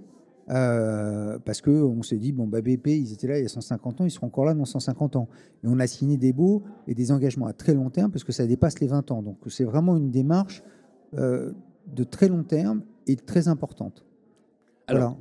parce 0.47 1.63
qu'on 1.63 2.03
s'est 2.03 2.19
dit, 2.19 2.33
bon, 2.33 2.47
bah, 2.47 2.61
BP, 2.61 2.89
ils 2.89 3.13
étaient 3.13 3.27
là 3.27 3.39
il 3.39 3.43
y 3.43 3.47
a 3.47 3.49
150 3.49 4.03
ans, 4.03 4.05
ils 4.05 4.11
seront 4.11 4.27
encore 4.27 4.45
là 4.45 4.53
dans 4.53 4.67
150 4.67 5.17
ans. 5.17 5.29
Et 5.65 5.67
on 5.67 5.79
a 5.79 5.87
signé 5.87 6.19
des 6.19 6.33
baux 6.33 6.63
et 6.87 6.95
des 6.95 7.11
engagements 7.11 7.47
à 7.47 7.55
très 7.55 7.73
long 7.73 7.89
terme 7.89 8.11
parce 8.11 8.25
que 8.25 8.33
ça 8.33 8.47
dépasse 8.47 8.79
les 8.81 8.89
20 8.89 9.11
ans. 9.13 9.23
Donc 9.23 9.39
c'est 9.47 9.65
vraiment 9.65 9.97
une 9.97 10.11
démarche 10.11 10.63
de 11.15 12.05
très 12.05 12.29
long 12.29 12.43
terme 12.43 12.83
et 13.07 13.17
très 13.17 13.49
importante. 13.49 14.05
Alors, 14.87 15.17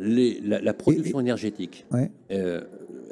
la, 0.00 0.74
production 0.74 1.20
énergétique, 1.20 1.86
euh, 2.30 2.60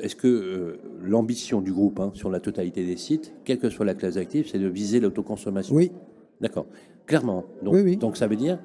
est-ce 0.00 0.16
que 0.16 0.26
euh, 0.26 0.78
l'ambition 1.02 1.60
du 1.60 1.72
groupe 1.72 2.00
hein, 2.00 2.10
sur 2.14 2.30
la 2.30 2.40
totalité 2.40 2.84
des 2.84 2.96
sites, 2.96 3.34
quelle 3.44 3.58
que 3.58 3.70
soit 3.70 3.84
la 3.84 3.94
classe 3.94 4.16
active, 4.16 4.46
c'est 4.48 4.58
de 4.58 4.68
viser 4.68 5.00
l'autoconsommation? 5.00 5.74
Oui. 5.74 5.92
D'accord. 6.40 6.66
Clairement. 7.06 7.44
Donc, 7.62 7.98
donc 7.98 8.16
ça 8.16 8.26
veut 8.26 8.36
dire 8.36 8.58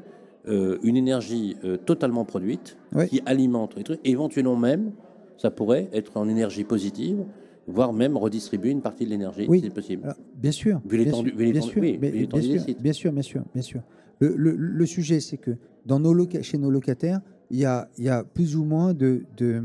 euh, 0.48 0.78
une 0.84 0.98
énergie 0.98 1.56
totalement 1.86 2.26
produite 2.26 2.78
qui 3.08 3.22
alimente 3.26 3.76
les 3.76 3.84
trucs. 3.84 4.00
Éventuellement 4.04 4.56
même, 4.56 4.92
ça 5.38 5.52
pourrait 5.52 5.90
être 5.94 6.18
en 6.18 6.28
énergie 6.28 6.64
positive 6.64 7.24
voire 7.68 7.94
même 7.94 8.18
redistribuer 8.18 8.72
une 8.72 8.82
partie 8.82 9.06
de 9.06 9.10
l'énergie, 9.10 9.46
oui. 9.48 9.60
si 9.60 9.66
c'est 9.66 9.74
possible. 9.74 10.16
bien 10.36 10.52
sûr. 10.52 10.82
Vu 10.86 10.98
l'étendue 10.98 11.32
bien, 11.32 11.62
sûr, 11.62 11.82
bien, 11.82 12.94
sûr, 12.94 13.12
bien 13.12 13.22
sûr, 13.22 13.44
bien 13.54 13.62
sûr. 13.62 13.82
Le, 14.20 14.36
le, 14.36 14.86
sujet, 14.86 15.20
c'est 15.20 15.38
que 15.38 15.52
dans 15.86 16.00
nos 16.00 16.16
chez 16.42 16.58
nos 16.58 16.70
locataires, 16.70 17.22
il 17.50 17.60
y 17.60 17.66
a, 17.66 17.90
il 17.98 18.04
y 18.04 18.10
a 18.10 18.24
plus 18.24 18.56
ou 18.56 18.64
moins 18.64 18.94
de, 18.94 19.24
de, 19.38 19.64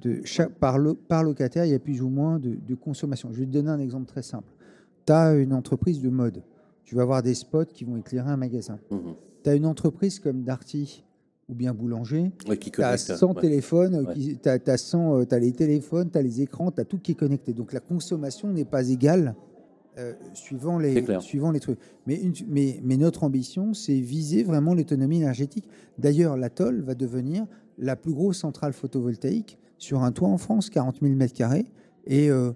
de 0.00 0.20
chaque, 0.24 0.52
par, 0.58 0.78
par 1.08 1.22
locataire, 1.22 1.64
il 1.64 1.70
y 1.72 1.74
a 1.74 1.78
plus 1.78 2.02
ou 2.02 2.08
moins 2.08 2.38
de, 2.38 2.54
de, 2.54 2.74
consommation. 2.74 3.30
Je 3.32 3.40
vais 3.40 3.46
te 3.46 3.50
donner 3.52 3.70
un 3.70 3.78
exemple 3.78 4.06
très 4.06 4.22
simple. 4.22 4.52
Tu 5.06 5.12
as 5.12 5.34
une 5.34 5.52
entreprise 5.52 6.00
de 6.00 6.08
mode. 6.08 6.42
tu 6.84 6.94
vas 6.94 7.02
avoir 7.02 7.22
des 7.22 7.34
spots 7.34 7.64
qui 7.64 7.84
vont 7.84 7.96
éclairer 7.96 8.30
un 8.30 8.36
magasin. 8.36 8.78
Mhm. 8.90 9.14
Tu 9.42 9.50
as 9.50 9.54
une 9.54 9.66
entreprise 9.66 10.20
comme 10.20 10.42
Darty 10.44 11.04
ou 11.48 11.54
bien 11.54 11.72
Boulanger, 11.74 12.30
Ouais, 12.48 12.56
qui 12.58 12.70
tu 12.70 12.82
as 12.82 12.96
connecte, 12.96 13.16
100 13.16 13.34
ouais. 13.34 13.40
téléphones, 13.40 14.06
Ouais. 14.06 14.14
tu 14.14 14.48
as, 14.48 15.38
les 15.38 15.52
téléphones, 15.52 16.10
tu 16.10 16.18
as 16.18 16.22
les 16.22 16.40
écrans, 16.42 16.70
tu 16.70 16.80
as 16.80 16.84
tout 16.84 16.98
qui 16.98 17.12
est 17.12 17.16
connecté. 17.16 17.52
Donc 17.52 17.72
la 17.72 17.80
consommation 17.80 18.52
n'est 18.52 18.64
pas 18.64 18.88
égale 18.88 19.34
euh, 19.98 20.12
suivant, 20.34 20.78
les, 20.78 21.04
suivant 21.20 21.50
les 21.52 21.60
trucs. 21.60 21.78
Mais, 22.06 22.16
une- 22.20 22.34
mais, 22.48 22.80
mais 22.84 22.96
notre 22.98 23.24
ambition, 23.24 23.72
c'est 23.74 23.98
viser 23.98 24.42
vraiment 24.42 24.74
l'autonomie 24.74 25.16
énergétique. 25.16 25.68
D'ailleurs, 25.98 26.36
l'atoll 26.36 26.82
va 26.82 26.94
devenir 26.94 27.46
la 27.78 27.96
plus 27.96 28.12
grosse 28.12 28.38
centrale 28.38 28.72
photovoltaïque 28.74 29.58
sur 29.78 30.02
un 30.02 30.12
toit 30.12 30.28
en 30.28 30.38
France, 30.38 30.70
40 30.70 30.98
000 31.02 31.14
m2. 31.14 31.64
Et, 32.06 32.30
euh, 32.30 32.52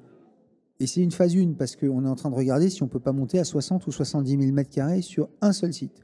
et 0.79 0.87
c'est 0.87 1.01
une 1.03 1.11
phase 1.11 1.37
1 1.37 1.53
parce 1.59 1.77
qu'on 1.77 2.05
est 2.05 2.09
en 2.09 2.15
train 2.15 2.31
de 2.31 2.35
regarder 2.37 2.71
si 2.71 2.83
on 2.83 2.89
peut 2.89 3.01
pas 3.01 3.13
monter 3.13 3.39
à 3.39 3.45
60 3.45 3.87
ou 3.87 3.93
70 3.93 4.31
000 4.31 4.57
m2 4.57 5.03
sur 5.03 5.29
un 5.41 5.53
seul 5.53 5.73
site. 5.73 6.03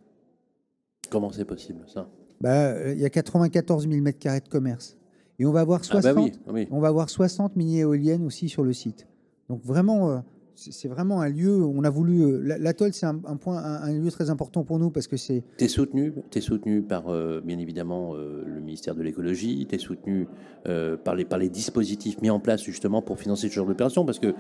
Comment 1.11 1.31
c'est 1.31 1.45
possible, 1.45 1.85
ça? 1.87 2.09
Bah, 2.41 2.93
il 2.93 2.99
y 3.01 3.05
a 3.05 3.11
94 3.11 3.89
000 3.89 3.95
m2 4.05 4.43
de 4.43 4.49
commerce. 4.49 4.97
Et 5.39 5.47
on 5.47 5.53
va 5.53 5.61
avoir 5.61 5.85
60, 5.85 6.05
Ah 6.11 6.15
bah 6.15 6.21
oui, 6.23 6.33
oui. 6.53 6.69
on 6.71 6.81
va 6.81 6.89
avoir 6.89 7.09
60 7.11 7.57
mini-éoliennes 7.57 8.25
aussi 8.25 8.49
sur 8.49 8.65
le 8.65 8.73
site. 8.73 9.07
Donc 9.49 9.63
vraiment, 9.63 10.11
euh, 10.11 10.19
c'est 10.57 10.89
vraiment 10.89 11.21
un 11.21 11.29
lieu, 11.29 11.63
on 11.65 11.85
a 11.85 11.91
voulu... 11.91 12.23
euh, 12.23 12.41
la- 12.43 12.59
L'atoll, 12.59 12.93
c'est 12.93 13.07
un, 13.07 13.21
un 13.27 13.37
point, 13.37 13.59
un, 13.59 13.83
un 13.83 13.93
lieu 13.93 14.11
très 14.11 14.31
important 14.31 14.65
pour 14.65 14.79
nous 14.79 14.91
parce 14.91 15.07
que 15.07 15.17
c'est... 15.17 15.45
Tu 15.59 15.65
es 15.65 15.69
soutenu, 15.69 16.15
t'es 16.31 16.41
soutenu 16.41 16.83
par, 16.83 17.09
euh, 17.09 17.41
bien 17.45 17.59
évidemment, 17.59 18.15
euh, 18.15 18.43
le 18.47 18.61
ministère 18.61 18.95
de 18.95 19.03
l'écologie, 19.03 19.67
tu 19.69 19.75
es 19.75 19.79
soutenu 19.79 20.27
euh, 20.67 20.97
par, 20.97 21.15
les, 21.15 21.25
par 21.25 21.39
les 21.39 21.49
dispositifs 21.51 22.21
mis 22.23 22.31
en 22.31 22.41
place 22.41 22.63
justement 22.63 23.03
pour 23.03 23.19
financer 23.21 23.49
ce 23.49 23.53
genre 23.55 23.67
d'opération, 23.67 24.05
parce 24.05 24.19
que 24.19 24.35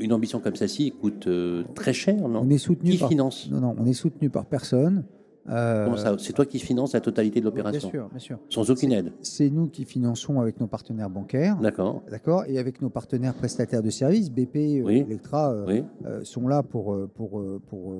une 0.00 0.12
ambition 0.12 0.40
comme 0.40 0.54
celle-ci 0.56 0.92
coûte 0.92 1.28
très 1.74 1.92
cher, 1.92 2.28
non? 2.28 2.42
On 2.44 2.50
est 2.50 2.58
soutenu 2.58 2.92
Qui 2.92 2.98
par... 2.98 3.08
finance? 3.08 3.48
Non, 3.50 3.60
non, 3.60 3.74
on 3.78 3.86
est 3.86 3.92
soutenu 3.92 4.30
par 4.30 4.46
personne. 4.46 5.04
Euh, 5.50 6.16
C'est 6.18 6.32
toi 6.32 6.46
qui 6.46 6.58
finances 6.60 6.92
la 6.92 7.00
totalité 7.00 7.40
de 7.40 7.50
Bien 7.50 7.64
l'opération 7.64 7.90
sûr, 7.90 8.08
bien 8.08 8.18
sûr. 8.18 8.38
Sans 8.48 8.70
aucune 8.70 8.92
aide 8.92 9.12
C'est 9.22 9.50
nous 9.50 9.66
qui 9.66 9.84
finançons 9.84 10.40
avec 10.40 10.60
nos 10.60 10.68
partenaires 10.68 11.10
bancaires, 11.10 11.56
D'accord, 11.60 12.02
d'accord, 12.10 12.44
et 12.46 12.58
avec 12.58 12.80
nos 12.80 12.90
partenaires 12.90 13.34
prestataires 13.34 13.82
de 13.82 13.90
services, 13.90 14.30
BP, 14.30 14.56
euh, 14.56 14.82
Oui. 14.84 14.98
Electra, 15.00 15.52
euh, 15.52 15.64
oui. 15.66 15.84
euh, 16.06 16.22
sont 16.22 16.46
là 16.46 16.62
pour, 16.62 16.96
pour, 17.14 17.42
pour, 17.68 17.94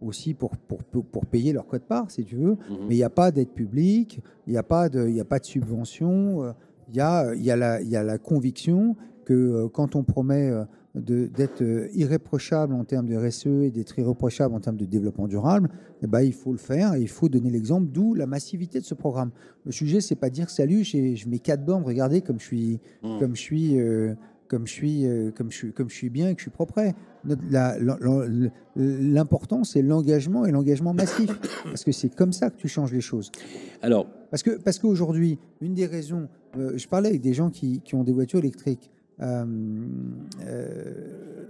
aussi 0.00 0.32
pour, 0.32 0.56
pour, 0.56 0.78
pour, 0.84 1.04
pour 1.04 1.26
payer 1.26 1.52
leur 1.52 1.66
code-part, 1.66 2.10
si 2.10 2.24
tu 2.24 2.36
veux. 2.36 2.52
Mhm. 2.52 2.56
Mais 2.88 2.94
il 2.94 2.98
n'y 2.98 3.02
a 3.02 3.10
pas 3.10 3.30
d'aide 3.32 3.50
publique, 3.50 4.20
il 4.46 4.52
n'y 4.52 4.58
a, 4.58 4.62
pas 4.62 4.88
de- 4.88 5.06
il 5.08 5.14
y 5.14 5.20
a 5.20 5.24
pas 5.26 5.38
de 5.40 5.44
subvention. 5.44 6.54
Il 6.90 6.96
y 6.96 7.00
a, 7.00 7.34
il 7.34 7.42
y, 7.44 7.50
a 7.50 7.56
la- 7.56 7.82
il 7.82 7.88
y 7.88 7.96
a 7.96 8.02
la 8.02 8.16
conviction 8.16 8.96
que 9.26 9.66
quand 9.66 9.94
on 9.94 10.04
promet 10.04 10.50
d'être 11.00 11.62
euh, 11.62 11.88
irréprochable 11.94 12.74
en 12.74 12.84
termes 12.84 13.06
de 13.06 13.16
RSE 13.16 13.46
et 13.46 13.70
d'être 13.70 13.98
irréprochable 13.98 14.54
en 14.54 14.60
termes 14.60 14.76
de 14.76 14.84
développement 14.84 15.28
durable, 15.28 15.68
eh 16.02 16.06
ben, 16.06 16.20
il 16.20 16.32
faut 16.32 16.52
le 16.52 16.58
faire 16.58 16.94
et 16.94 17.00
il 17.00 17.08
faut 17.08 17.28
donner 17.28 17.50
l'exemple, 17.50 17.88
d'où 17.90 18.14
la 18.14 18.26
massivité 18.26 18.80
de 18.80 18.84
ce 18.84 18.94
programme. 18.94 19.30
Le 19.64 19.72
sujet, 19.72 20.00
c'est 20.00 20.14
pas 20.16 20.30
dire 20.30 20.50
salut, 20.50 20.84
je 20.84 21.28
mets 21.28 21.38
quatre 21.38 21.64
bornes, 21.64 21.84
regardez 21.84 22.20
comme 22.22 22.38
je 22.40 22.44
suis, 22.44 22.80
Mhm. 23.02 23.18
comme 23.20 23.36
je 23.36 23.40
suis, 23.40 23.78
euh, 23.80 24.14
comme 24.48 24.66
je 24.66 24.72
suis, 24.72 25.06
euh, 25.06 25.30
comme 25.30 25.50
je 25.50 25.56
suis, 25.56 25.72
comme 25.72 25.90
je 25.90 25.94
suis 25.94 26.08
bien 26.10 26.28
et 26.30 26.34
que 26.34 26.40
je 26.40 26.44
suis 26.44 26.50
propre. 26.50 26.80
L'important, 28.76 29.64
c'est 29.64 29.82
l'engagement 29.82 30.46
et 30.46 30.52
l'engagement 30.52 30.94
massif, 30.94 31.30
parce 31.64 31.84
que 31.84 31.92
c'est 31.92 32.14
comme 32.14 32.32
ça 32.32 32.50
que 32.50 32.56
tu 32.56 32.68
changes 32.68 32.92
les 32.92 33.00
choses. 33.00 33.30
Alors, 33.82 34.06
Parce 34.30 34.42
que 34.42 34.58
parce 34.58 34.78
qu'aujourd'hui, 34.78 35.38
une 35.60 35.74
des 35.74 35.86
raisons, 35.86 36.28
euh, 36.56 36.76
je 36.76 36.86
parlais 36.86 37.08
avec 37.08 37.20
des 37.22 37.32
gens 37.32 37.50
qui, 37.50 37.80
qui 37.80 37.94
ont 37.94 38.04
des 38.04 38.12
voitures 38.12 38.40
électriques. 38.40 38.90
Euh, 39.20 39.44
euh, 40.46 41.46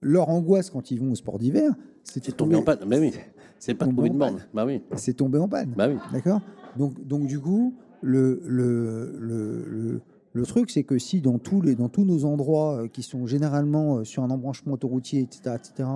leur 0.00 0.28
angoisse 0.28 0.70
quand 0.70 0.90
ils 0.90 1.00
vont 1.00 1.12
au 1.12 1.14
sport 1.14 1.38
d'hiver, 1.38 1.72
c'est 2.02 2.24
c'est 2.24 2.32
tombé 2.36 2.56
en 2.56 2.62
panne. 2.62 2.78
Bah 2.86 2.96
oui, 3.00 3.12
c'est 3.58 3.74
pas 3.74 3.86
panne. 4.18 4.38
Bah 4.52 4.66
oui, 4.66 4.82
c'est 4.96 5.14
tomber 5.14 5.38
en 5.38 5.48
panne. 5.48 5.72
bah 5.76 5.88
oui. 5.88 5.96
D'accord? 6.12 6.40
Donc, 6.76 7.06
donc, 7.06 7.26
du 7.26 7.38
coup, 7.40 7.74
le, 8.02 8.42
le, 8.46 9.16
le, 9.18 9.64
le, 9.68 10.00
le 10.32 10.46
truc, 10.46 10.70
c'est 10.70 10.82
que 10.82 10.98
si 10.98 11.20
dans 11.20 11.38
tous, 11.38 11.62
les, 11.62 11.74
dans 11.74 11.88
tous 11.88 12.04
nos 12.04 12.24
endroits 12.24 12.82
euh, 12.82 12.88
qui 12.88 13.02
sont 13.02 13.26
généralement 13.26 14.04
sur 14.04 14.22
un 14.22 14.30
embranchement 14.30 14.74
autoroutier, 14.74 15.20
etc., 15.22 15.54
etc., 15.56 15.88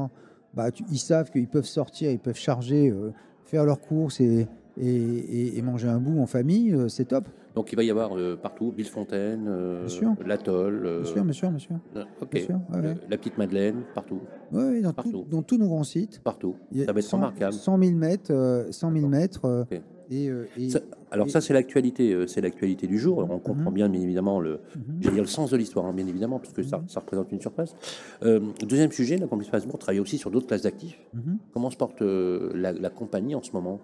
bah, 0.54 0.70
tu- 0.70 0.84
ils 0.90 0.98
savent 0.98 1.30
qu'ils 1.30 1.48
peuvent 1.48 1.64
sortir, 1.66 2.10
ils 2.10 2.18
peuvent 2.18 2.36
charger, 2.38 2.88
euh, 2.90 3.10
faire 3.44 3.64
leurs 3.64 3.80
courses 3.80 4.20
et, 4.20 4.46
et, 4.80 4.86
et- 4.86 5.58
et 5.58 5.62
manger 5.62 5.88
un 5.88 5.98
bout 5.98 6.20
en 6.20 6.26
famille, 6.26 6.72
euh, 6.74 6.88
c'est 6.88 7.06
top. 7.06 7.24
Donc 7.54 7.72
il 7.72 7.76
va 7.76 7.82
y 7.82 7.90
avoir 7.90 8.16
euh, 8.16 8.36
partout 8.36 8.72
Villefontaine, 8.76 9.46
euh, 9.48 9.86
l'atoll, 10.24 10.82
euh, 10.86 11.02
Bien 11.02 11.12
sûr, 11.12 11.24
bien 11.24 11.32
sûr, 11.32 11.50
bien 11.50 11.58
sûr. 11.58 11.76
euh, 11.96 12.04
ok, 12.20 12.30
bien 12.32 12.42
sûr, 12.44 12.54
ouais, 12.72 12.82
Le- 12.82 12.88
ouais. 12.90 12.94
la 13.10 13.16
petite 13.16 13.36
Madeleine, 13.38 13.82
partout, 13.94 14.20
Oui, 14.52 14.62
oui, 14.70 14.82
dans, 14.82 14.92
tout- 14.92 15.24
dans 15.28 15.42
tous 15.42 15.56
nos 15.58 15.66
grands 15.66 15.82
sites. 15.84 16.20
partout. 16.22 16.54
Ça 16.86 16.92
va 16.92 17.00
être 17.00 17.04
100 17.06 17.16
remarquable. 17.16 17.52
100 17.54 17.78
000 17.82 17.96
mètres, 17.96 18.30
euh, 18.32 18.70
100 18.70 18.92
000 18.92 18.94
D'accord. 18.94 19.10
mètres 19.10 19.44
euh, 19.46 19.62
Ok. 19.62 19.80
et, 20.10 20.28
euh, 20.28 20.46
et- 20.56 20.70
Ça- 20.70 20.80
alors 21.10 21.26
et- 21.26 21.30
ça 21.30 21.40
c'est 21.40 21.52
l'actualité, 21.52 22.12
euh, 22.12 22.26
c'est 22.28 22.40
l'actualité 22.40 22.86
du 22.86 22.98
jour. 22.98 23.18
On 23.28 23.38
comprend 23.40 23.70
Mhm. 23.70 23.74
bien, 23.74 23.88
bien 23.88 24.02
évidemment 24.02 24.40
le, 24.40 24.60
j'allais 25.00 25.14
dire 25.14 25.24
le 25.24 25.28
sens 25.28 25.50
de 25.50 25.56
l'histoire, 25.56 25.86
hein, 25.86 25.92
bien 25.92 26.06
évidemment, 26.06 26.38
parce 26.38 26.52
que 26.52 26.62
ça, 26.62 26.78
Mhm. 26.78 26.88
ça 26.88 27.00
représente 27.00 27.32
une 27.32 27.40
surface. 27.40 27.74
Euh, 28.22 28.38
deuxième 28.68 28.92
sujet, 28.92 29.16
la 29.16 29.26
compagnie 29.26 29.46
Strasbourg 29.48 29.78
travaille 29.80 30.00
aussi 30.00 30.16
sur 30.18 30.30
d'autres 30.30 30.46
classes 30.46 30.62
d'actifs. 30.62 31.00
Mhm. 31.14 31.38
Comment 31.52 31.70
se 31.70 31.76
porte 31.76 32.02
euh, 32.02 32.52
la, 32.54 32.72
la 32.72 32.90
compagnie 32.90 33.34
en 33.34 33.42
ce 33.42 33.50
moment? 33.52 33.80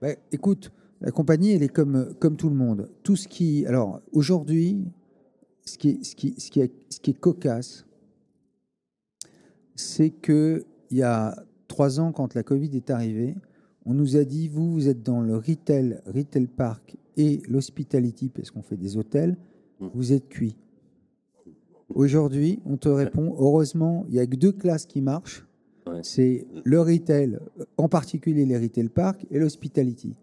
Bah, 0.00 0.10
écoute, 0.32 0.70
la 1.00 1.10
compagnie, 1.10 1.52
elle 1.52 1.62
est 1.62 1.68
comme, 1.72 2.14
comme 2.18 2.36
tout 2.36 2.48
le 2.48 2.54
monde. 2.56 2.90
Tout 3.02 3.16
ce 3.16 3.28
qui. 3.28 3.66
Alors, 3.66 4.00
aujourd'hui, 4.12 4.84
ce 5.64 5.78
qui, 5.78 5.90
est- 5.90 6.04
ce, 6.04 6.14
qui, 6.16 6.34
ce, 6.38 6.50
qui 6.50 6.60
est, 6.60 6.72
ce 6.90 7.00
qui 7.00 7.10
est 7.10 7.18
cocasse, 7.18 7.84
c'est 9.74 10.10
qu'il 10.10 10.64
y 10.90 11.02
a 11.02 11.36
trois 11.68 12.00
ans, 12.00 12.12
quand 12.12 12.34
la 12.34 12.42
Covid 12.42 12.70
est 12.76 12.90
arrivée, 12.90 13.34
on 13.84 13.94
nous 13.94 14.16
a 14.16 14.24
dit 14.24 14.48
vous, 14.48 14.72
vous 14.72 14.88
êtes 14.88 15.02
dans 15.02 15.20
le 15.20 15.36
retail, 15.36 16.00
retail 16.06 16.46
park 16.46 16.96
et 17.16 17.42
l'hospitality, 17.48 18.28
parce 18.28 18.50
qu'on 18.50 18.62
fait 18.62 18.76
des 18.76 18.96
hôtels, 18.96 19.36
Mhm. 19.80 19.90
vous 19.94 20.12
êtes 20.12 20.28
cuit. 20.28 20.56
Aujourd'hui, 21.88 22.60
on 22.66 22.76
te 22.76 22.88
répond 22.88 23.34
heureusement, 23.38 24.04
il 24.08 24.14
n'y 24.14 24.20
a 24.20 24.26
que 24.26 24.36
deux 24.36 24.52
classes 24.52 24.84
qui 24.86 25.00
marchent 25.00 25.46
Ouais. 25.88 26.00
c'est 26.02 26.46
le 26.64 26.80
retail, 26.80 27.38
en 27.76 27.88
particulier 27.88 28.44
les 28.46 28.58
retail 28.58 28.88
parks 28.88 29.26
et 29.30 29.38
l'hospitality. 29.38 30.14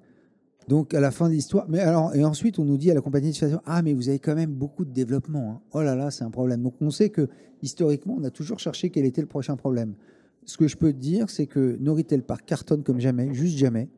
Donc 0.67 0.93
à 0.95 0.99
la 0.99 1.11
fin 1.11 1.29
de 1.29 1.33
l'histoire, 1.33 1.65
mais 1.69 1.79
alors 1.79 2.15
et 2.15 2.23
ensuite 2.25 2.57
on 2.57 2.65
nous 2.65 2.77
dit 2.77 2.89
à 2.89 2.95
la 2.95 3.01
compagnie 3.01 3.29
de 3.29 3.35
station 3.35 3.61
ah 3.65 3.81
mais 3.83 3.93
vous 3.93 4.09
avez 4.09 4.17
quand 4.19 4.35
même 4.35 4.51
beaucoup 4.51 4.83
de 4.83 4.91
développement. 4.91 5.51
hein. 5.51 5.61
Oh 5.73 5.81
là 5.81 5.95
là 5.95 6.09
c'est 6.09 6.23
un 6.23 6.31
problème. 6.31 6.63
Donc 6.63 6.73
on 6.81 6.89
sait 6.89 7.09
que 7.09 7.27
historiquement 7.61 8.15
on 8.19 8.23
a 8.23 8.31
toujours 8.31 8.59
cherché 8.59 8.89
quel 8.89 9.05
était 9.05 9.21
le 9.21 9.27
prochain 9.27 9.55
problème. 9.57 9.93
Ce 10.45 10.57
que 10.57 10.67
je 10.67 10.75
peux 10.75 10.91
te 10.91 10.97
dire 10.97 11.29
c'est 11.29 11.45
que 11.45 11.77
nos 11.79 11.93
retail 11.93 12.21
parks 12.21 12.45
cartonnent 12.45 12.83
comme 12.83 12.99
jamais, 12.99 13.31
juste 13.33 13.57
jamais. 13.57 13.89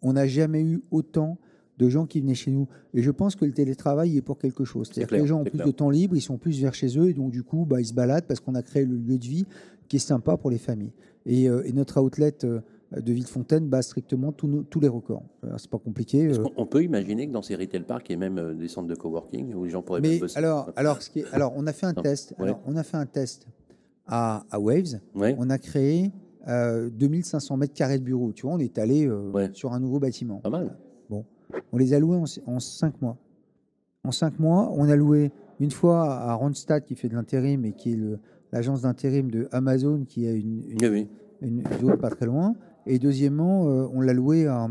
On 0.00 0.14
n'a 0.14 0.26
jamais 0.26 0.62
eu 0.62 0.82
autant 0.90 1.36
de 1.78 1.90
gens 1.90 2.06
qui 2.06 2.20
venaient 2.20 2.34
chez 2.34 2.50
nous. 2.50 2.66
Et 2.94 3.02
je 3.02 3.10
pense 3.10 3.36
que 3.36 3.44
le 3.44 3.52
télétravail 3.52 4.16
est 4.16 4.22
pour 4.22 4.38
quelque 4.38 4.64
chose. 4.64 4.88
C'est-à-dire 4.90 5.08
que 5.08 5.22
les 5.22 5.26
gens 5.26 5.40
ont 5.40 5.44
plus 5.44 5.52
clair. 5.52 5.66
de 5.66 5.72
temps 5.72 5.90
libre, 5.90 6.16
ils 6.16 6.22
sont 6.22 6.38
plus 6.38 6.58
vers 6.60 6.72
chez 6.72 6.98
eux, 6.98 7.10
et 7.10 7.12
donc 7.12 7.30
du 7.30 7.42
coup, 7.42 7.66
bah, 7.66 7.80
ils 7.82 7.86
se 7.86 7.92
baladent 7.92 8.24
parce 8.26 8.40
qu'on 8.40 8.54
a 8.54 8.62
créé 8.62 8.86
le 8.86 8.96
lieu 8.96 9.18
de 9.18 9.24
vie 9.26 9.44
qui 9.88 9.96
est 9.96 10.00
sympa 10.00 10.36
pour 10.36 10.50
les 10.50 10.58
familles. 10.58 10.92
Et, 11.26 11.48
euh, 11.48 11.62
et 11.66 11.72
notre 11.72 12.00
outlet 12.00 12.34
euh, 12.44 12.60
de 12.96 13.12
Villefontaine 13.12 13.66
bat 13.68 13.82
strictement 13.82 14.32
tous, 14.32 14.46
nos- 14.46 14.62
tous 14.62 14.80
les 14.80 14.88
records. 14.88 15.24
C'est 15.56 15.70
pas 15.70 15.78
compliqué. 15.78 16.28
Euh, 16.28 16.44
On 16.56 16.66
peut 16.66 16.82
imaginer 16.84 17.26
que 17.26 17.32
dans 17.32 17.42
ces 17.42 17.56
retail 17.56 17.82
parks, 17.82 18.08
il 18.08 18.12
y 18.12 18.14
ait 18.14 18.16
même 18.28 18.56
des 18.56 18.68
centres 18.68 18.88
de 18.88 18.94
coworking 18.94 19.54
où 19.54 19.64
les 19.64 19.70
gens 19.70 19.82
pourraient 19.82 20.00
mais 20.00 20.10
même 20.10 20.20
bosser? 20.20 20.38
alors, 20.38 20.70
alors, 20.76 21.02
ce 21.02 21.10
qui 21.10 21.20
est- 21.20 21.32
alors, 21.32 21.52
on 21.56 21.66
a 21.66 21.72
fait 21.72 21.86
un 21.86 21.92
Non, 21.92 22.02
test. 22.02 22.34
ouais. 22.38 22.44
Alors, 22.44 22.60
on 22.66 22.76
a 22.76 22.82
fait 22.84 22.96
un 22.96 23.06
test 23.06 23.46
à, 24.06 24.44
à 24.50 24.60
Waves. 24.60 25.00
Ouais. 25.14 25.34
On 25.38 25.50
a 25.50 25.58
créé 25.58 26.12
euh, 26.48 26.88
2500 26.90 27.56
mètres 27.56 27.74
carrés 27.74 27.98
de 27.98 28.04
bureaux. 28.04 28.32
Tu 28.32 28.42
vois, 28.46 28.54
on 28.54 28.58
est 28.60 28.78
allé 28.78 29.06
euh, 29.08 29.30
Ouais. 29.32 29.50
sur 29.52 29.72
un 29.72 29.80
nouveau 29.80 29.98
bâtiment. 29.98 30.38
Pas 30.38 30.50
mal. 30.50 30.76
On 31.72 31.76
les 31.78 31.92
a 31.94 31.98
loués 32.00 32.16
en, 32.16 32.24
en 32.52 32.58
cinq 32.60 33.00
mois. 33.02 33.16
En 34.04 34.10
cinq 34.12 34.38
mois, 34.40 34.70
on 34.76 34.88
a 34.88 34.96
loué 34.96 35.30
une 35.60 35.70
fois 35.70 36.04
à 36.12 36.34
Randstad 36.34 36.84
qui 36.84 36.94
fait 36.96 37.08
de 37.08 37.14
l'intérim 37.14 37.64
et 37.64 37.72
qui 37.72 37.92
est 37.92 37.96
le- 37.96 38.18
l'agence 38.56 38.82
d'intérim 38.82 39.30
de 39.30 39.48
Amazon 39.52 40.04
qui 40.08 40.26
a 40.26 40.32
une, 40.32 40.62
une, 41.42 41.62
Oui, 41.82 41.92
pas 42.00 42.10
très 42.10 42.26
loin. 42.26 42.54
Et 42.86 42.98
deuxièmement, 42.98 43.68
euh, 43.68 43.86
on 43.92 44.00
l'a 44.00 44.12
loué 44.12 44.46
à, 44.46 44.66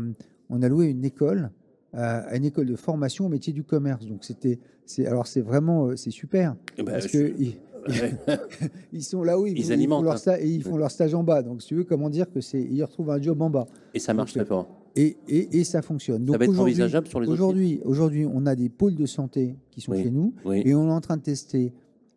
on 0.50 0.62
a 0.62 0.68
loué 0.68 0.86
une 0.86 1.04
école, 1.04 1.50
euh, 1.94 2.20
à 2.26 2.36
une 2.36 2.44
école 2.44 2.66
de 2.66 2.76
formation 2.76 3.26
au 3.26 3.28
métier 3.28 3.52
du 3.52 3.62
commerce. 3.64 4.06
Donc 4.06 4.24
c'était, 4.24 4.58
c'est, 4.84 5.06
alors 5.06 5.26
c'est 5.26 5.40
vraiment, 5.42 5.86
euh, 5.88 5.96
c'est 5.96 6.10
super 6.10 6.56
Eh 6.78 6.82
ben, 6.82 6.92
parce 6.92 7.08
je- 7.08 7.12
que 7.12 7.34
ils, 7.38 7.56
ils 8.92 9.02
sont 9.04 9.22
là 9.22 9.38
où 9.38 9.46
ils, 9.46 9.58
Ils 9.58 9.72
alimentent, 9.72 10.00
font 10.00 10.04
leur 10.04 10.28
hein. 10.28 10.36
et 10.40 10.48
ils 10.48 10.62
font 10.62 10.76
leur 10.76 10.90
stage 10.90 11.14
en 11.14 11.22
bas. 11.22 11.42
Donc 11.42 11.62
si 11.62 11.68
tu 11.68 11.74
veux, 11.76 11.84
comment 11.84 12.10
dire 12.10 12.30
que 12.30 12.40
c'est, 12.40 12.60
ils 12.62 12.82
retrouvent 12.82 13.10
un 13.10 13.20
job 13.20 13.40
en 13.42 13.50
bas. 13.50 13.66
Et 13.94 13.98
ça 13.98 14.14
marche 14.14 14.34
Donc, 14.34 14.44
très 14.44 14.48
fort. 14.48 14.68
Et, 14.96 15.16
et, 15.28 15.58
et 15.60 15.64
ça 15.64 15.82
fonctionne. 15.82 16.24
Donc 16.24 16.34
ça 16.34 16.38
va 16.38 16.44
être 16.44 16.50
aujourd'hui- 16.50 16.72
envisageable 16.72 17.06
sur 17.06 17.20
les 17.20 17.26
autres 17.28 17.34
Aujourd'hui, 17.34 17.80
aujourd'hui, 17.84 18.26
on 18.32 18.46
a 18.46 18.56
des 18.56 18.68
pôles 18.70 18.94
de 18.96 19.06
santé 19.06 19.56
qui 19.70 19.80
sont 19.80 19.92
Oui. 19.92 20.02
chez 20.02 20.10
nous 20.10 20.32
Oui. 20.44 20.62
et 20.64 20.74
on 20.74 20.88
est 20.88 20.92
en 20.92 21.00
train 21.00 21.16
de 21.18 21.22
tester 21.22 21.72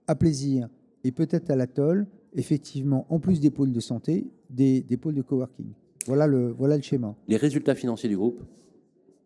à 0.08 0.16
plaisir 0.16 0.70
et 1.04 1.12
peut-être 1.12 1.50
à 1.52 1.56
l'atoll, 1.56 2.08
effectivement, 2.34 3.06
en 3.10 3.20
plus 3.20 3.40
des 3.40 3.50
pôles 3.52 3.72
de 3.72 3.80
santé, 3.80 4.28
des, 4.50 4.82
des 4.82 4.98
pôles 4.98 5.16
de 5.16 5.22
coworking. 5.22 5.68
Voilà 6.08 6.28
le, 6.28 6.52
voilà 6.52 6.76
le 6.78 6.84
schéma. 6.84 7.16
Les 7.28 7.38
résultats 7.38 7.76
financiers 7.76 8.10
du 8.10 8.18
groupe, 8.18 8.42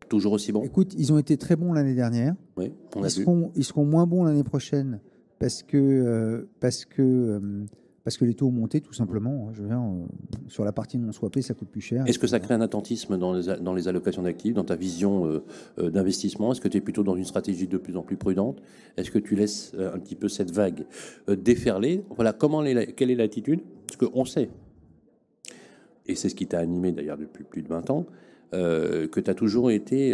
toujours 0.10 0.34
aussi 0.34 0.51
bons. 0.51 0.63
Écoute, 0.63 0.94
ils 0.98 1.12
ont 1.13 1.18
été 1.18 1.38
très 1.38 1.56
bons 1.56 1.74
l'année 1.74 1.96
dernière. 1.96 2.36
Oui, 2.58 2.72
on 2.96 3.03
a 3.03 3.08
Ils 3.08 3.15
vu. 3.18 3.24
seront, 3.24 3.51
ils 3.56 3.63
seront 3.63 3.86
moins 3.86 4.06
bons 4.06 4.24
l'année 4.24 4.44
prochaine 4.44 5.00
parce 5.39 5.63
que, 5.63 5.77
euh, 5.77 6.50
parce 6.60 6.86
que, 6.86 7.01
euh, 7.01 7.65
parce 8.03 8.17
que 8.17 8.25
les 8.25 8.33
taux 8.33 8.48
ont 8.48 8.51
monté 8.51 8.81
tout 8.81 8.93
simplement. 8.93 9.50
Je 9.53 9.62
veux 9.62 9.69
dire, 9.69 9.79
euh, 9.79 10.05
sur 10.50 10.65
la 10.65 10.72
partie 10.72 10.98
non 10.98 11.12
swappée, 11.12 11.41
ça 11.41 11.53
coûte 11.53 11.69
plus 11.69 11.81
cher. 11.81 12.03
Est-ce 12.05 12.19
que 12.19 12.27
ça 12.27 12.39
crée 12.39 12.53
un 12.53 12.62
attentisme 12.62 13.17
dans 13.17 13.33
les, 13.33 13.62
dans 13.62 13.74
les 13.74 13.88
allocations 13.88 14.24
d'actifs, 14.24 14.53
dans 14.53 14.65
ta 14.65 14.75
vision 14.75 15.25
euh, 15.25 15.43
euh, 15.79 15.89
d'investissement? 15.89 16.51
Est-ce 16.51 16.62
que 16.62 16.67
tu 16.67 16.77
es 16.77 16.81
plutôt 16.81 17.03
dans 17.03 17.15
une 17.15 17.25
stratégie 17.25 17.67
de 17.67 17.77
plus 17.77 17.95
en 17.95 18.01
plus 18.01 18.17
prudente? 18.17 18.62
Est-ce 18.98 19.10
que 19.10 19.19
tu 19.19 19.36
laisses 19.36 19.74
un 19.77 20.00
petit 20.00 20.15
peu 20.15 20.27
cette 20.27 20.51
vague 20.51 20.86
déferler? 21.27 22.03
Voilà, 22.15 22.33
comment 22.33 22.63
quelle 22.63 23.12
est 23.12 23.15
l'attitude? 23.15 23.62
Parce 23.88 23.98
qu'on 23.98 24.25
sait, 24.25 24.50
et 26.05 26.15
c'est 26.15 26.29
ce 26.29 26.36
qui 26.36 26.45
t'a 26.45 26.60
animé 26.60 26.91
d'ailleurs 26.91 27.17
depuis 27.17 27.43
plus 27.43 27.62
de 27.62 27.69
20 27.69 27.89
ans, 27.89 28.05
que 28.51 29.19
tu 29.19 29.29
as 29.29 29.33
toujours 29.33 29.72
été 29.72 30.12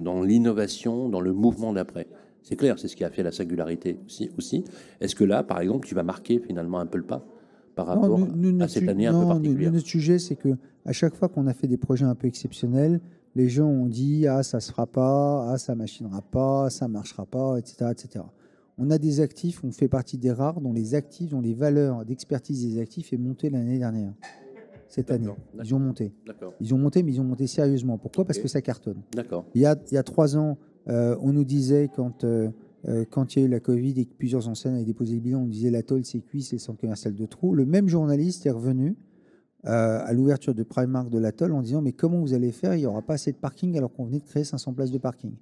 dans 0.00 0.22
l'innovation, 0.22 1.08
dans 1.08 1.20
le 1.20 1.32
mouvement 1.32 1.72
d'après. 1.72 2.08
C'est 2.46 2.54
clair, 2.54 2.78
c'est 2.78 2.86
ce 2.86 2.94
qui 2.94 3.02
a 3.02 3.10
fait 3.10 3.24
la 3.24 3.32
singularité 3.32 3.98
aussi. 4.06 4.30
aussi. 4.38 4.62
Est-ce 5.00 5.16
que 5.16 5.24
là, 5.24 5.42
par 5.42 5.60
exemple, 5.60 5.84
tu 5.84 5.96
vas 5.96 6.04
marquer 6.04 6.38
finalement 6.38 6.78
un 6.78 6.86
peu 6.86 6.96
le 6.96 7.04
pas 7.04 7.26
par 7.74 7.86
rapport 7.86 8.20
à 8.60 8.68
cette 8.68 8.88
année 8.88 9.08
un 9.08 9.20
peu 9.20 9.26
particulière 9.26 9.72
Notre 9.72 9.86
sujet, 9.86 10.20
c'est 10.20 10.36
que 10.36 10.50
à 10.84 10.92
chaque 10.92 11.16
fois 11.16 11.28
qu'on 11.28 11.48
a 11.48 11.52
fait 11.52 11.66
des 11.66 11.76
projets 11.76 12.04
un 12.04 12.14
peu 12.14 12.28
exceptionnels, 12.28 13.00
les 13.34 13.48
gens 13.48 13.66
ont 13.66 13.86
dit 13.86 14.28
ah 14.28 14.44
ça 14.44 14.60
se 14.60 14.70
fera 14.70 14.86
pas, 14.86 15.50
ah 15.50 15.58
ça 15.58 15.74
machinera 15.74 16.22
pas, 16.22 16.70
ça 16.70 16.86
marchera 16.86 17.26
pas, 17.26 17.58
etc., 17.58 17.90
etc. 17.90 18.24
On 18.78 18.90
a 18.92 18.98
des 18.98 19.20
actifs, 19.20 19.64
on 19.64 19.72
fait 19.72 19.88
partie 19.88 20.16
des 20.16 20.30
rares 20.30 20.60
dont 20.60 20.72
les 20.72 20.94
actifs, 20.94 21.30
dont 21.30 21.40
les 21.40 21.54
valeurs 21.54 22.04
d'expertise 22.04 22.64
des 22.64 22.80
actifs 22.80 23.12
est 23.12 23.18
montée 23.18 23.50
l'année 23.50 23.80
dernière. 23.80 24.12
Cette 24.88 25.10
année, 25.10 25.26
ils 25.64 25.74
ont 25.74 25.80
monté. 25.80 26.12
Ils 26.60 26.72
ont 26.74 26.78
monté, 26.78 27.02
mais 27.02 27.12
ils 27.12 27.20
ont 27.20 27.24
monté 27.24 27.48
sérieusement. 27.48 27.98
Pourquoi? 27.98 28.24
Parce 28.24 28.38
que 28.38 28.46
ça 28.46 28.62
cartonne. 28.62 29.02
D'accord. 29.12 29.46
Il 29.56 29.62
y 29.62 29.66
a 29.66 30.02
trois 30.04 30.36
ans, 30.36 30.56
euh, 30.88 31.16
on 31.20 31.32
nous 31.32 31.44
disait, 31.44 31.90
quand, 31.94 32.24
euh, 32.24 32.48
euh, 32.88 33.04
quand 33.10 33.34
il 33.34 33.40
y 33.40 33.42
a 33.42 33.46
eu 33.46 33.50
la 33.50 33.60
Covid 33.60 34.00
et 34.00 34.04
que 34.04 34.14
plusieurs 34.14 34.48
enseignes 34.48 34.76
avaient 34.76 34.84
déposé 34.84 35.14
le 35.14 35.20
bilan, 35.20 35.40
on 35.40 35.46
disait 35.46 35.70
la 35.70 35.82
tôle, 35.82 36.04
c'est 36.04 36.20
cuit, 36.20 36.42
c'est 36.42 36.56
le 36.56 36.60
centre 36.60 36.80
commercial 36.80 37.14
de 37.14 37.26
trou. 37.26 37.54
Le 37.54 37.66
même 37.66 37.88
journaliste 37.88 38.46
est 38.46 38.50
revenu 38.50 38.96
à 39.64 40.12
l'ouverture 40.12 40.54
de 40.54 40.62
Primark 40.62 41.10
de 41.10 41.18
l'atoll 41.18 41.50
en 41.50 41.60
disant 41.60 41.82
Mais 41.82 41.90
comment 41.90 42.20
vous 42.20 42.34
allez 42.34 42.52
faire? 42.52 42.76
Il 42.76 42.80
n'y 42.80 42.86
aura 42.86 43.02
pas 43.02 43.14
assez 43.14 43.32
de 43.32 43.36
parking 43.36 43.76
alors 43.76 43.92
qu'on 43.92 44.04
venait 44.04 44.20
de 44.20 44.24
créer 44.24 44.44
500 44.44 44.74
places 44.74 44.92
de 44.92 44.98
parking. 44.98 45.32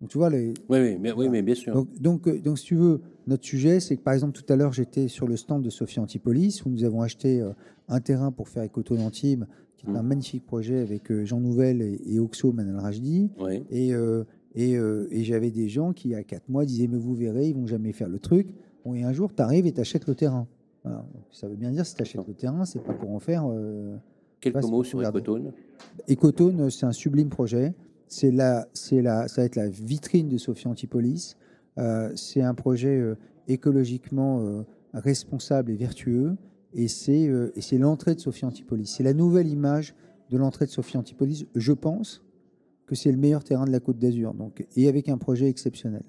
Donc, 0.00 0.10
tu 0.10 0.18
vois, 0.18 0.30
les... 0.30 0.52
oui, 0.68 0.80
oui, 0.80 0.98
mais, 1.00 1.12
oui, 1.12 1.28
mais 1.28 1.42
bien 1.42 1.54
sûr. 1.54 1.86
Donc, 2.00 2.28
donc, 2.42 2.58
si 2.58 2.64
tu 2.64 2.74
veux, 2.74 3.00
notre 3.28 3.44
sujet, 3.44 3.78
c'est 3.78 3.96
que 3.96 4.02
par 4.02 4.14
exemple, 4.14 4.32
tout 4.32 4.52
à 4.52 4.56
l'heure, 4.56 4.72
j'étais 4.72 5.06
sur 5.06 5.28
le 5.28 5.36
stand 5.36 5.62
de 5.62 5.70
Sophie 5.70 6.00
Antipolis 6.00 6.64
où 6.66 6.70
nous 6.70 6.82
avons 6.82 7.02
acheté 7.02 7.40
un 7.86 8.00
terrain 8.00 8.32
pour 8.32 8.48
faire 8.48 8.64
Ecoton 8.64 8.98
Antibes, 8.98 9.44
qui 9.76 9.86
est 9.86 9.90
mmh. 9.90 9.96
un 9.96 10.02
magnifique 10.02 10.44
projet 10.44 10.80
avec 10.80 11.12
Jean 11.24 11.38
Nouvel 11.38 11.80
et, 11.80 12.18
Oxo 12.18 12.52
Manal 12.52 12.80
Rajdi. 12.80 13.30
Oui. 13.38 13.62
Et 13.70 13.94
euh, 13.94 14.24
et, 14.58 15.24
j'avais 15.24 15.50
des 15.50 15.68
gens 15.68 15.92
qui, 15.92 16.14
à 16.14 16.22
quatre 16.22 16.48
mois, 16.48 16.64
disaient 16.64 16.88
Mais 16.88 16.98
vous 16.98 17.14
verrez, 17.14 17.48
ils 17.48 17.54
vont 17.54 17.66
jamais 17.66 17.92
faire 17.92 18.08
le 18.08 18.18
truc. 18.18 18.48
Bon, 18.84 18.94
et 18.94 19.04
un 19.04 19.12
jour, 19.12 19.32
tu 19.34 19.42
arrives 19.42 19.66
et 19.66 19.72
tu 19.72 19.80
achètes 19.80 20.06
le 20.06 20.14
terrain. 20.14 20.46
ça 21.30 21.48
veut 21.48 21.56
bien 21.56 21.70
dire, 21.70 21.86
si 21.86 21.94
tu 21.94 22.02
achètes 22.02 22.26
le 22.26 22.34
terrain, 22.34 22.64
c'est 22.64 22.82
pas 22.82 22.92
pour 22.92 23.10
en 23.12 23.20
faire. 23.20 23.44
Euh, 23.48 23.96
Quelques 24.40 24.64
mots 24.64 24.84
sur 24.84 25.00
Ecotone 25.00 25.52
Ecotone, 26.08 26.70
c'est 26.70 26.86
un 26.86 26.92
sublime 26.92 27.28
projet. 27.28 27.74
C'est 28.08 28.30
la, 28.30 28.66
c'est 28.72 29.02
la, 29.02 29.28
ça 29.28 29.42
va 29.42 29.46
être 29.46 29.56
la 29.56 29.68
vitrine 29.68 30.28
de 30.28 30.38
Sophie 30.38 30.68
Antipolis. 30.68 31.36
Euh, 31.78 32.10
c'est 32.16 32.42
un 32.42 32.54
projet 32.54 33.00
écologiquement 33.46 34.64
responsable 34.92 35.70
et 35.70 35.76
vertueux. 35.76 36.36
Et 36.74 36.88
c'est, 36.88 37.30
et 37.54 37.60
c'est 37.60 37.78
l'entrée 37.78 38.14
de 38.14 38.20
Sophie 38.20 38.44
Antipolis. 38.44 38.86
C'est 38.86 39.02
la 39.02 39.14
nouvelle 39.14 39.48
image 39.48 39.94
de 40.30 40.36
l'entrée 40.36 40.66
de 40.66 40.70
Sophie 40.70 40.96
Antipolis, 40.96 41.46
je 41.54 41.72
pense 41.72 42.22
que 42.88 42.94
c'est 42.94 43.12
le 43.12 43.18
meilleur 43.18 43.44
terrain 43.44 43.66
de 43.66 43.70
la 43.70 43.80
Côte 43.80 43.98
d'Azur, 43.98 44.34
donc 44.34 44.66
et 44.74 44.88
avec 44.88 45.08
un 45.08 45.18
projet 45.18 45.48
exceptionnel. 45.48 46.02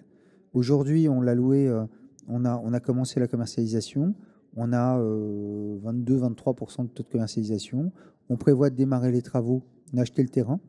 Aujourd'hui, 0.54 1.10
on 1.10 1.22
l'a 1.22 1.36
loué, 1.36 1.68
euh, 1.68 1.84
on, 2.28 2.46
a, 2.46 2.58
on 2.64 2.74
a 2.74 2.80
commencé 2.80 3.20
la 3.20 3.28
commercialisation, 3.28 4.16
on 4.56 4.72
a 4.72 4.98
22-23% 4.98 5.02
euh, 5.02 6.84
de 6.84 6.90
taux 6.90 7.04
de 7.04 7.10
commercialisation, 7.10 7.92
on 8.30 8.38
prévoit 8.38 8.70
de 8.70 8.76
démarrer 8.76 9.12
les 9.12 9.22
travaux, 9.22 9.62
on 9.94 9.98
a 9.98 10.02
acheté 10.02 10.24
le 10.24 10.30
terrain, 10.30 10.62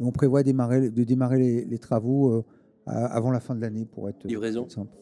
et 0.00 0.04
on 0.04 0.12
prévoit 0.12 0.42
démarrer, 0.42 0.90
de 0.90 1.04
démarrer 1.04 1.64
les, 1.66 1.78
travaux 1.78 2.32
euh, 2.32 2.42
avant 2.86 3.30
la 3.30 3.40
fin 3.40 3.54
de 3.54 3.60
l'année 3.60 3.84
pour 3.84 4.08
être 4.08 4.26
Livraison. 4.26 4.66
simple 4.68 4.96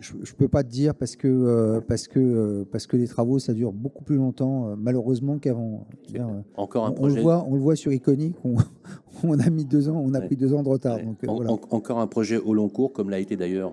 je 0.00 0.14
ne 0.14 0.36
peux 0.36 0.48
pas 0.48 0.62
te 0.62 0.68
dire 0.68 0.94
parce 0.94 1.16
que, 1.16 1.28
euh, 1.28 1.80
parce, 1.80 2.08
que, 2.08 2.18
euh, 2.18 2.64
parce 2.70 2.86
que 2.86 2.96
les 2.96 3.08
travaux, 3.08 3.38
ça 3.38 3.52
dure 3.52 3.72
beaucoup 3.72 4.04
plus 4.04 4.16
longtemps, 4.16 4.68
euh, 4.68 4.74
malheureusement, 4.76 5.38
qu'avant. 5.38 5.86
Encore 6.56 6.86
un 6.86 6.90
on, 6.90 6.94
projet. 6.94 7.14
On 7.14 7.16
le, 7.16 7.22
voit, 7.22 7.44
on 7.48 7.54
le 7.54 7.60
voit 7.60 7.76
sur 7.76 7.92
Iconic, 7.92 8.34
on, 8.44 8.56
on, 9.24 9.38
a 9.38 9.50
mis 9.50 9.64
deux 9.64 9.88
ans, 9.88 10.00
on 10.04 10.14
a 10.14 10.20
pris 10.20 10.36
deux 10.36 10.54
ans 10.54 10.62
de 10.62 10.68
retard. 10.68 10.98
Donc, 11.22 11.62
encore 11.72 12.00
un 12.00 12.06
projet 12.06 12.38
au 12.38 12.54
long 12.54 12.68
cours, 12.68 12.92
comme 12.92 13.10
l'a 13.10 13.18
été 13.18 13.36
d'ailleurs 13.36 13.72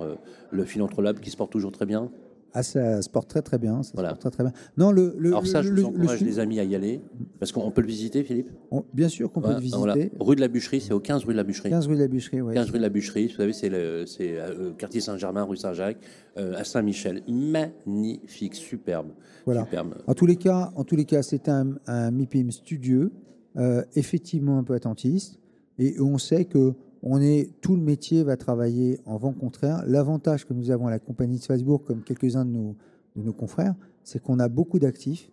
le 0.51 0.65
Philanthrope 0.65 1.19
qui 1.19 1.29
se 1.29 1.37
porte 1.37 1.51
toujours 1.51 1.71
très 1.71 1.85
bien 1.85 2.09
ah, 2.55 2.63
ça 2.63 3.01
se 3.01 3.09
porte 3.09 3.29
très 3.29 3.41
très 3.41 3.57
bien. 3.57 3.83
Ça 3.83 3.91
se 3.91 3.95
porte 3.95 4.19
très, 4.19 4.29
très 4.29 4.43
bien. 4.43 4.53
Non, 4.77 4.91
le, 4.91 5.13
le, 5.17 5.29
Alors 5.31 5.45
ça, 5.45 5.61
je 5.61 5.71
vous 5.71 5.83
encourage 5.83 6.21
les 6.21 6.39
amis 6.39 6.59
à 6.59 6.63
y 6.63 6.73
aller, 6.73 7.01
parce 7.37 7.51
qu'on 7.51 7.69
peut 7.69 7.81
le 7.81 7.87
visiter, 7.87 8.23
Philippe 8.23 8.49
Bien 8.93 9.09
sûr 9.09 9.31
qu'on 9.31 9.41
peut 9.41 9.53
le 9.53 9.59
visiter. 9.59 10.11
Rue 10.19 10.35
de 10.35 10.41
la 10.41 10.47
Bûcherie, 10.47 10.79
c'est 10.79 10.93
au 10.93 11.01
15 11.01 11.25
rue 11.25 11.33
de 11.33 11.37
la 11.37 11.43
Bûcherie. 11.43 11.69
15 11.69 11.87
rue 11.87 11.95
de 11.95 11.99
la 11.99 12.07
Bûcherie, 12.07 12.41
oui. 12.41 12.53
15 12.53 12.69
rue 12.69 12.77
de 12.77 12.83
la 12.83 12.89
Bûcherie, 12.89 13.27
vous 13.27 13.35
savez, 13.35 13.53
c'est 13.53 13.69
le 13.69 14.05
euh, 14.21 14.71
quartier 14.77 15.01
Saint-Germain, 15.01 15.43
rue 15.43 15.57
Saint-Jacques, 15.57 15.99
euh, 16.37 16.55
à 16.55 16.63
Saint-Michel. 16.63 17.21
Magnifique, 17.27 18.55
superbe. 18.55 19.09
Voilà. 19.45 19.67
En 20.07 20.13
tous 20.13 20.25
les 20.25 20.37
cas, 20.37 20.71
en 20.75 20.85
tous 20.85 20.95
les 20.95 21.05
cas, 21.05 21.23
c'est 21.23 21.49
un, 21.49 21.75
un 21.87 22.11
MIPIM 22.11 22.51
studieux, 22.51 23.11
euh, 23.57 23.83
effectivement 23.95 24.57
un 24.57 24.63
peu 24.63 24.73
attentiste, 24.73 25.39
et 25.77 25.99
on 25.99 26.17
sait 26.17 26.45
que 26.45 26.73
on 27.05 27.21
est, 27.21 27.51
tout 27.61 27.75
le 27.75 27.83
métier 27.83 28.23
va 28.23 28.35
travailler 28.35 28.99
en 29.05 29.17
vent 29.17 29.31
contraire. 29.31 29.83
L'avantage 29.85 30.45
que 30.45 30.53
nous 30.53 30.71
avons 30.71 30.87
à 30.87 30.89
la 30.89 30.99
compagnie 30.99 31.37
de 31.37 31.41
Strasbourg, 31.41 31.83
comme 31.83 32.01
quelques-uns 32.03 32.45
de 32.45 32.51
nos, 32.51 32.75
de 33.15 33.21
nos 33.21 33.31
confrères, 33.31 33.75
c'est 34.03 34.21
qu'on 34.21 34.39
a 34.39 34.49
beaucoup 34.49 34.79
d'actifs 34.79 35.31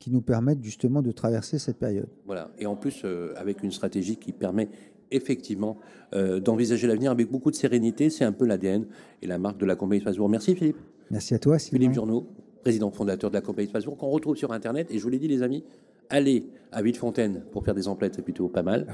qui 0.00 0.10
nous 0.10 0.20
permettent 0.20 0.64
justement 0.64 1.00
de 1.00 1.12
traverser 1.12 1.60
cette 1.60 1.78
période. 1.78 2.08
Voilà, 2.26 2.50
et 2.58 2.66
en 2.66 2.74
plus 2.74 3.02
euh, 3.04 3.32
avec 3.36 3.62
une 3.62 3.70
stratégie 3.70 4.16
qui 4.16 4.32
permet 4.32 4.68
effectivement 5.12 5.78
euh, 6.12 6.40
d'envisager 6.40 6.88
l'avenir 6.88 7.12
avec 7.12 7.30
beaucoup 7.30 7.52
de 7.52 7.56
sérénité, 7.56 8.10
c'est 8.10 8.24
un 8.24 8.32
peu 8.32 8.44
l'ADN 8.44 8.86
et 9.22 9.28
la 9.28 9.38
marque 9.38 9.58
de 9.58 9.66
la 9.66 9.76
compagnie 9.76 10.00
de 10.00 10.02
Strasbourg. 10.02 10.28
Merci 10.28 10.56
Philippe. 10.56 10.78
Merci 11.12 11.34
à 11.34 11.38
toi. 11.38 11.56
Philippe 11.58 11.92
Journeau, 11.92 12.26
président 12.62 12.90
fondateur 12.90 13.30
de 13.30 13.34
la 13.34 13.42
compagnie 13.42 13.66
de 13.66 13.70
Strasbourg, 13.70 13.96
qu'on 13.96 14.08
retrouve 14.08 14.34
sur 14.34 14.52
Internet. 14.52 14.88
Et 14.90 14.98
je 14.98 15.02
vous 15.04 15.08
l'ai 15.08 15.20
dit 15.20 15.28
les 15.28 15.42
amis, 15.42 15.62
allez 16.10 16.46
à 16.72 16.82
Villefontaine 16.82 17.42
pour 17.52 17.64
faire 17.64 17.74
des 17.74 17.88
emplettes, 17.88 18.14
c'est 18.16 18.22
plutôt 18.22 18.48
pas 18.48 18.62
mal. 18.62 18.86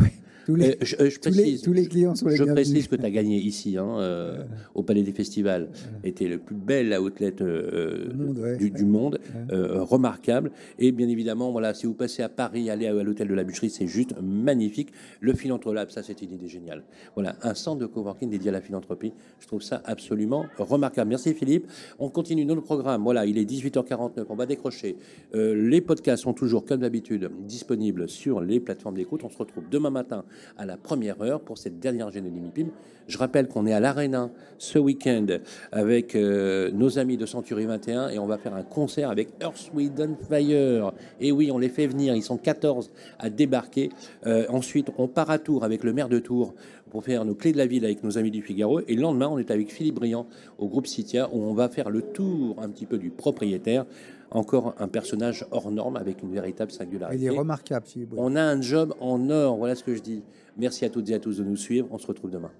Tous 0.48 0.54
les, 0.54 0.70
euh, 0.70 0.74
je, 0.80 0.96
euh, 0.96 1.10
précise, 1.20 1.60
tous, 1.60 1.74
les, 1.74 1.86
clients 1.86 2.14
sont 2.14 2.26
les 2.26 2.36
Je 2.36 2.44
précise 2.44 2.88
que 2.88 2.96
tu 2.96 3.04
as 3.04 3.10
gagné 3.10 3.36
ici, 3.36 3.76
hein, 3.76 3.98
euh, 3.98 4.44
au 4.74 4.82
Palais 4.82 5.02
des 5.02 5.12
Festivals. 5.12 5.68
Était 6.02 6.26
le 6.26 6.38
plus 6.38 6.54
bel 6.56 6.98
outlet 6.98 7.32
du, 7.32 8.84
monde, 8.86 9.20
remarquable. 9.50 10.50
Et 10.78 10.90
bien 10.90 11.06
évidemment, 11.06 11.52
voilà, 11.52 11.74
si 11.74 11.84
vous 11.84 11.92
passez 11.92 12.22
à 12.22 12.30
Paris, 12.30 12.70
allez 12.70 12.86
à, 12.86 12.94
l'hôtel 12.94 13.28
de 13.28 13.34
la 13.34 13.44
Bûcherie, 13.44 13.68
c'est 13.68 13.86
juste 13.86 14.14
magnifique. 14.22 14.88
Le 15.20 15.34
Philanthrope, 15.34 15.90
ça 15.90 16.02
c'est 16.02 16.22
une 16.22 16.32
idée 16.32 16.48
géniale. 16.48 16.82
Voilà, 17.14 17.36
un 17.42 17.52
centre 17.52 17.80
de 17.80 17.86
coworking 17.86 18.30
dédié 18.30 18.48
à 18.48 18.52
la 18.52 18.62
philanthropie. 18.62 19.12
Je 19.40 19.46
trouve 19.46 19.60
ça 19.60 19.82
absolument 19.84 20.46
remarquable. 20.56 21.10
Merci 21.10 21.34
Philippe. 21.34 21.66
On 21.98 22.08
continue 22.08 22.46
notre 22.46 22.62
programme. 22.62 23.02
Voilà, 23.02 23.26
il 23.26 23.36
est 23.36 23.44
18h49. 23.44 24.24
On 24.30 24.34
va 24.34 24.46
décrocher. 24.46 24.96
les 25.34 25.82
podcasts 25.82 26.22
sont 26.22 26.32
toujours, 26.32 26.64
comme 26.64 26.80
d'habitude, 26.80 26.97
disponibles 27.00 28.08
sur 28.08 28.40
les 28.40 28.60
plateformes 28.60 28.96
d'écoute. 28.96 29.22
On 29.24 29.30
se 29.30 29.38
retrouve 29.38 29.64
demain 29.70 29.90
matin 29.90 30.24
à 30.56 30.66
la 30.66 30.76
première 30.76 31.20
heure 31.22 31.40
pour 31.40 31.58
cette 31.58 31.78
dernière 31.78 32.10
de 32.10 32.20
MIPIM. 32.20 32.68
Je 33.06 33.16
rappelle 33.16 33.48
qu'on 33.48 33.66
est 33.66 33.72
à 33.72 33.80
l'Arena 33.80 34.30
ce 34.58 34.78
week-end 34.78 35.26
avec 35.72 36.14
euh, 36.14 36.70
nos 36.72 36.98
amis 36.98 37.16
de 37.16 37.24
Century 37.24 37.64
21 37.64 38.10
et 38.10 38.18
on 38.18 38.26
va 38.26 38.36
faire 38.36 38.54
un 38.54 38.62
concert 38.62 39.10
avec 39.10 39.30
Earth, 39.40 39.70
Wind 39.74 40.16
Fire. 40.28 40.92
Et 41.20 41.32
oui, 41.32 41.50
on 41.50 41.58
les 41.58 41.70
fait 41.70 41.86
venir, 41.86 42.14
ils 42.14 42.22
sont 42.22 42.36
14 42.36 42.90
à 43.18 43.30
débarquer. 43.30 43.90
Euh, 44.26 44.44
ensuite, 44.50 44.90
on 44.98 45.08
part 45.08 45.30
à 45.30 45.38
Tours 45.38 45.64
avec 45.64 45.84
le 45.84 45.94
maire 45.94 46.10
de 46.10 46.18
Tours 46.18 46.54
pour 46.88 47.04
faire 47.04 47.24
nos 47.24 47.34
clés 47.34 47.52
de 47.52 47.58
la 47.58 47.66
ville 47.66 47.84
avec 47.84 48.02
nos 48.02 48.18
amis 48.18 48.30
du 48.30 48.42
Figaro. 48.42 48.80
Et 48.88 48.94
le 48.94 49.02
lendemain, 49.02 49.28
on 49.28 49.38
est 49.38 49.50
avec 49.50 49.72
Philippe 49.72 49.96
Briand 49.96 50.26
au 50.58 50.68
groupe 50.68 50.86
Citia 50.86 51.28
où 51.32 51.42
on 51.42 51.54
va 51.54 51.68
faire 51.68 51.90
le 51.90 52.02
tour 52.02 52.56
un 52.60 52.68
petit 52.68 52.86
peu 52.86 52.98
du 52.98 53.10
propriétaire 53.10 53.86
encore 54.30 54.74
un 54.78 54.88
personnage 54.88 55.46
hors 55.50 55.70
norme 55.70 55.96
avec 55.96 56.22
une 56.22 56.32
véritable 56.32 56.70
singularité. 56.70 57.22
Il 57.22 57.26
est 57.26 57.30
remarquable, 57.30 57.86
On 58.16 58.36
a 58.36 58.42
un 58.42 58.60
job 58.60 58.94
en 59.00 59.30
or, 59.30 59.56
voilà 59.56 59.74
ce 59.74 59.84
que 59.84 59.94
je 59.94 60.02
dis. 60.02 60.22
Merci 60.56 60.84
à 60.84 60.90
toutes 60.90 61.08
et 61.10 61.14
à 61.14 61.18
tous 61.18 61.38
de 61.38 61.44
nous 61.44 61.56
suivre. 61.56 61.88
On 61.90 61.98
se 61.98 62.06
retrouve 62.06 62.30
demain. 62.30 62.50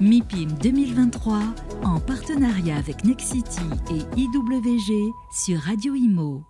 MIPIM 0.00 0.48
2023 0.62 1.40
en 1.84 2.00
partenariat 2.00 2.76
avec 2.76 3.04
Nexity 3.04 3.62
et 3.90 4.20
IWG 4.20 5.12
sur 5.32 5.58
Radio 5.60 5.94
Imo. 5.94 6.42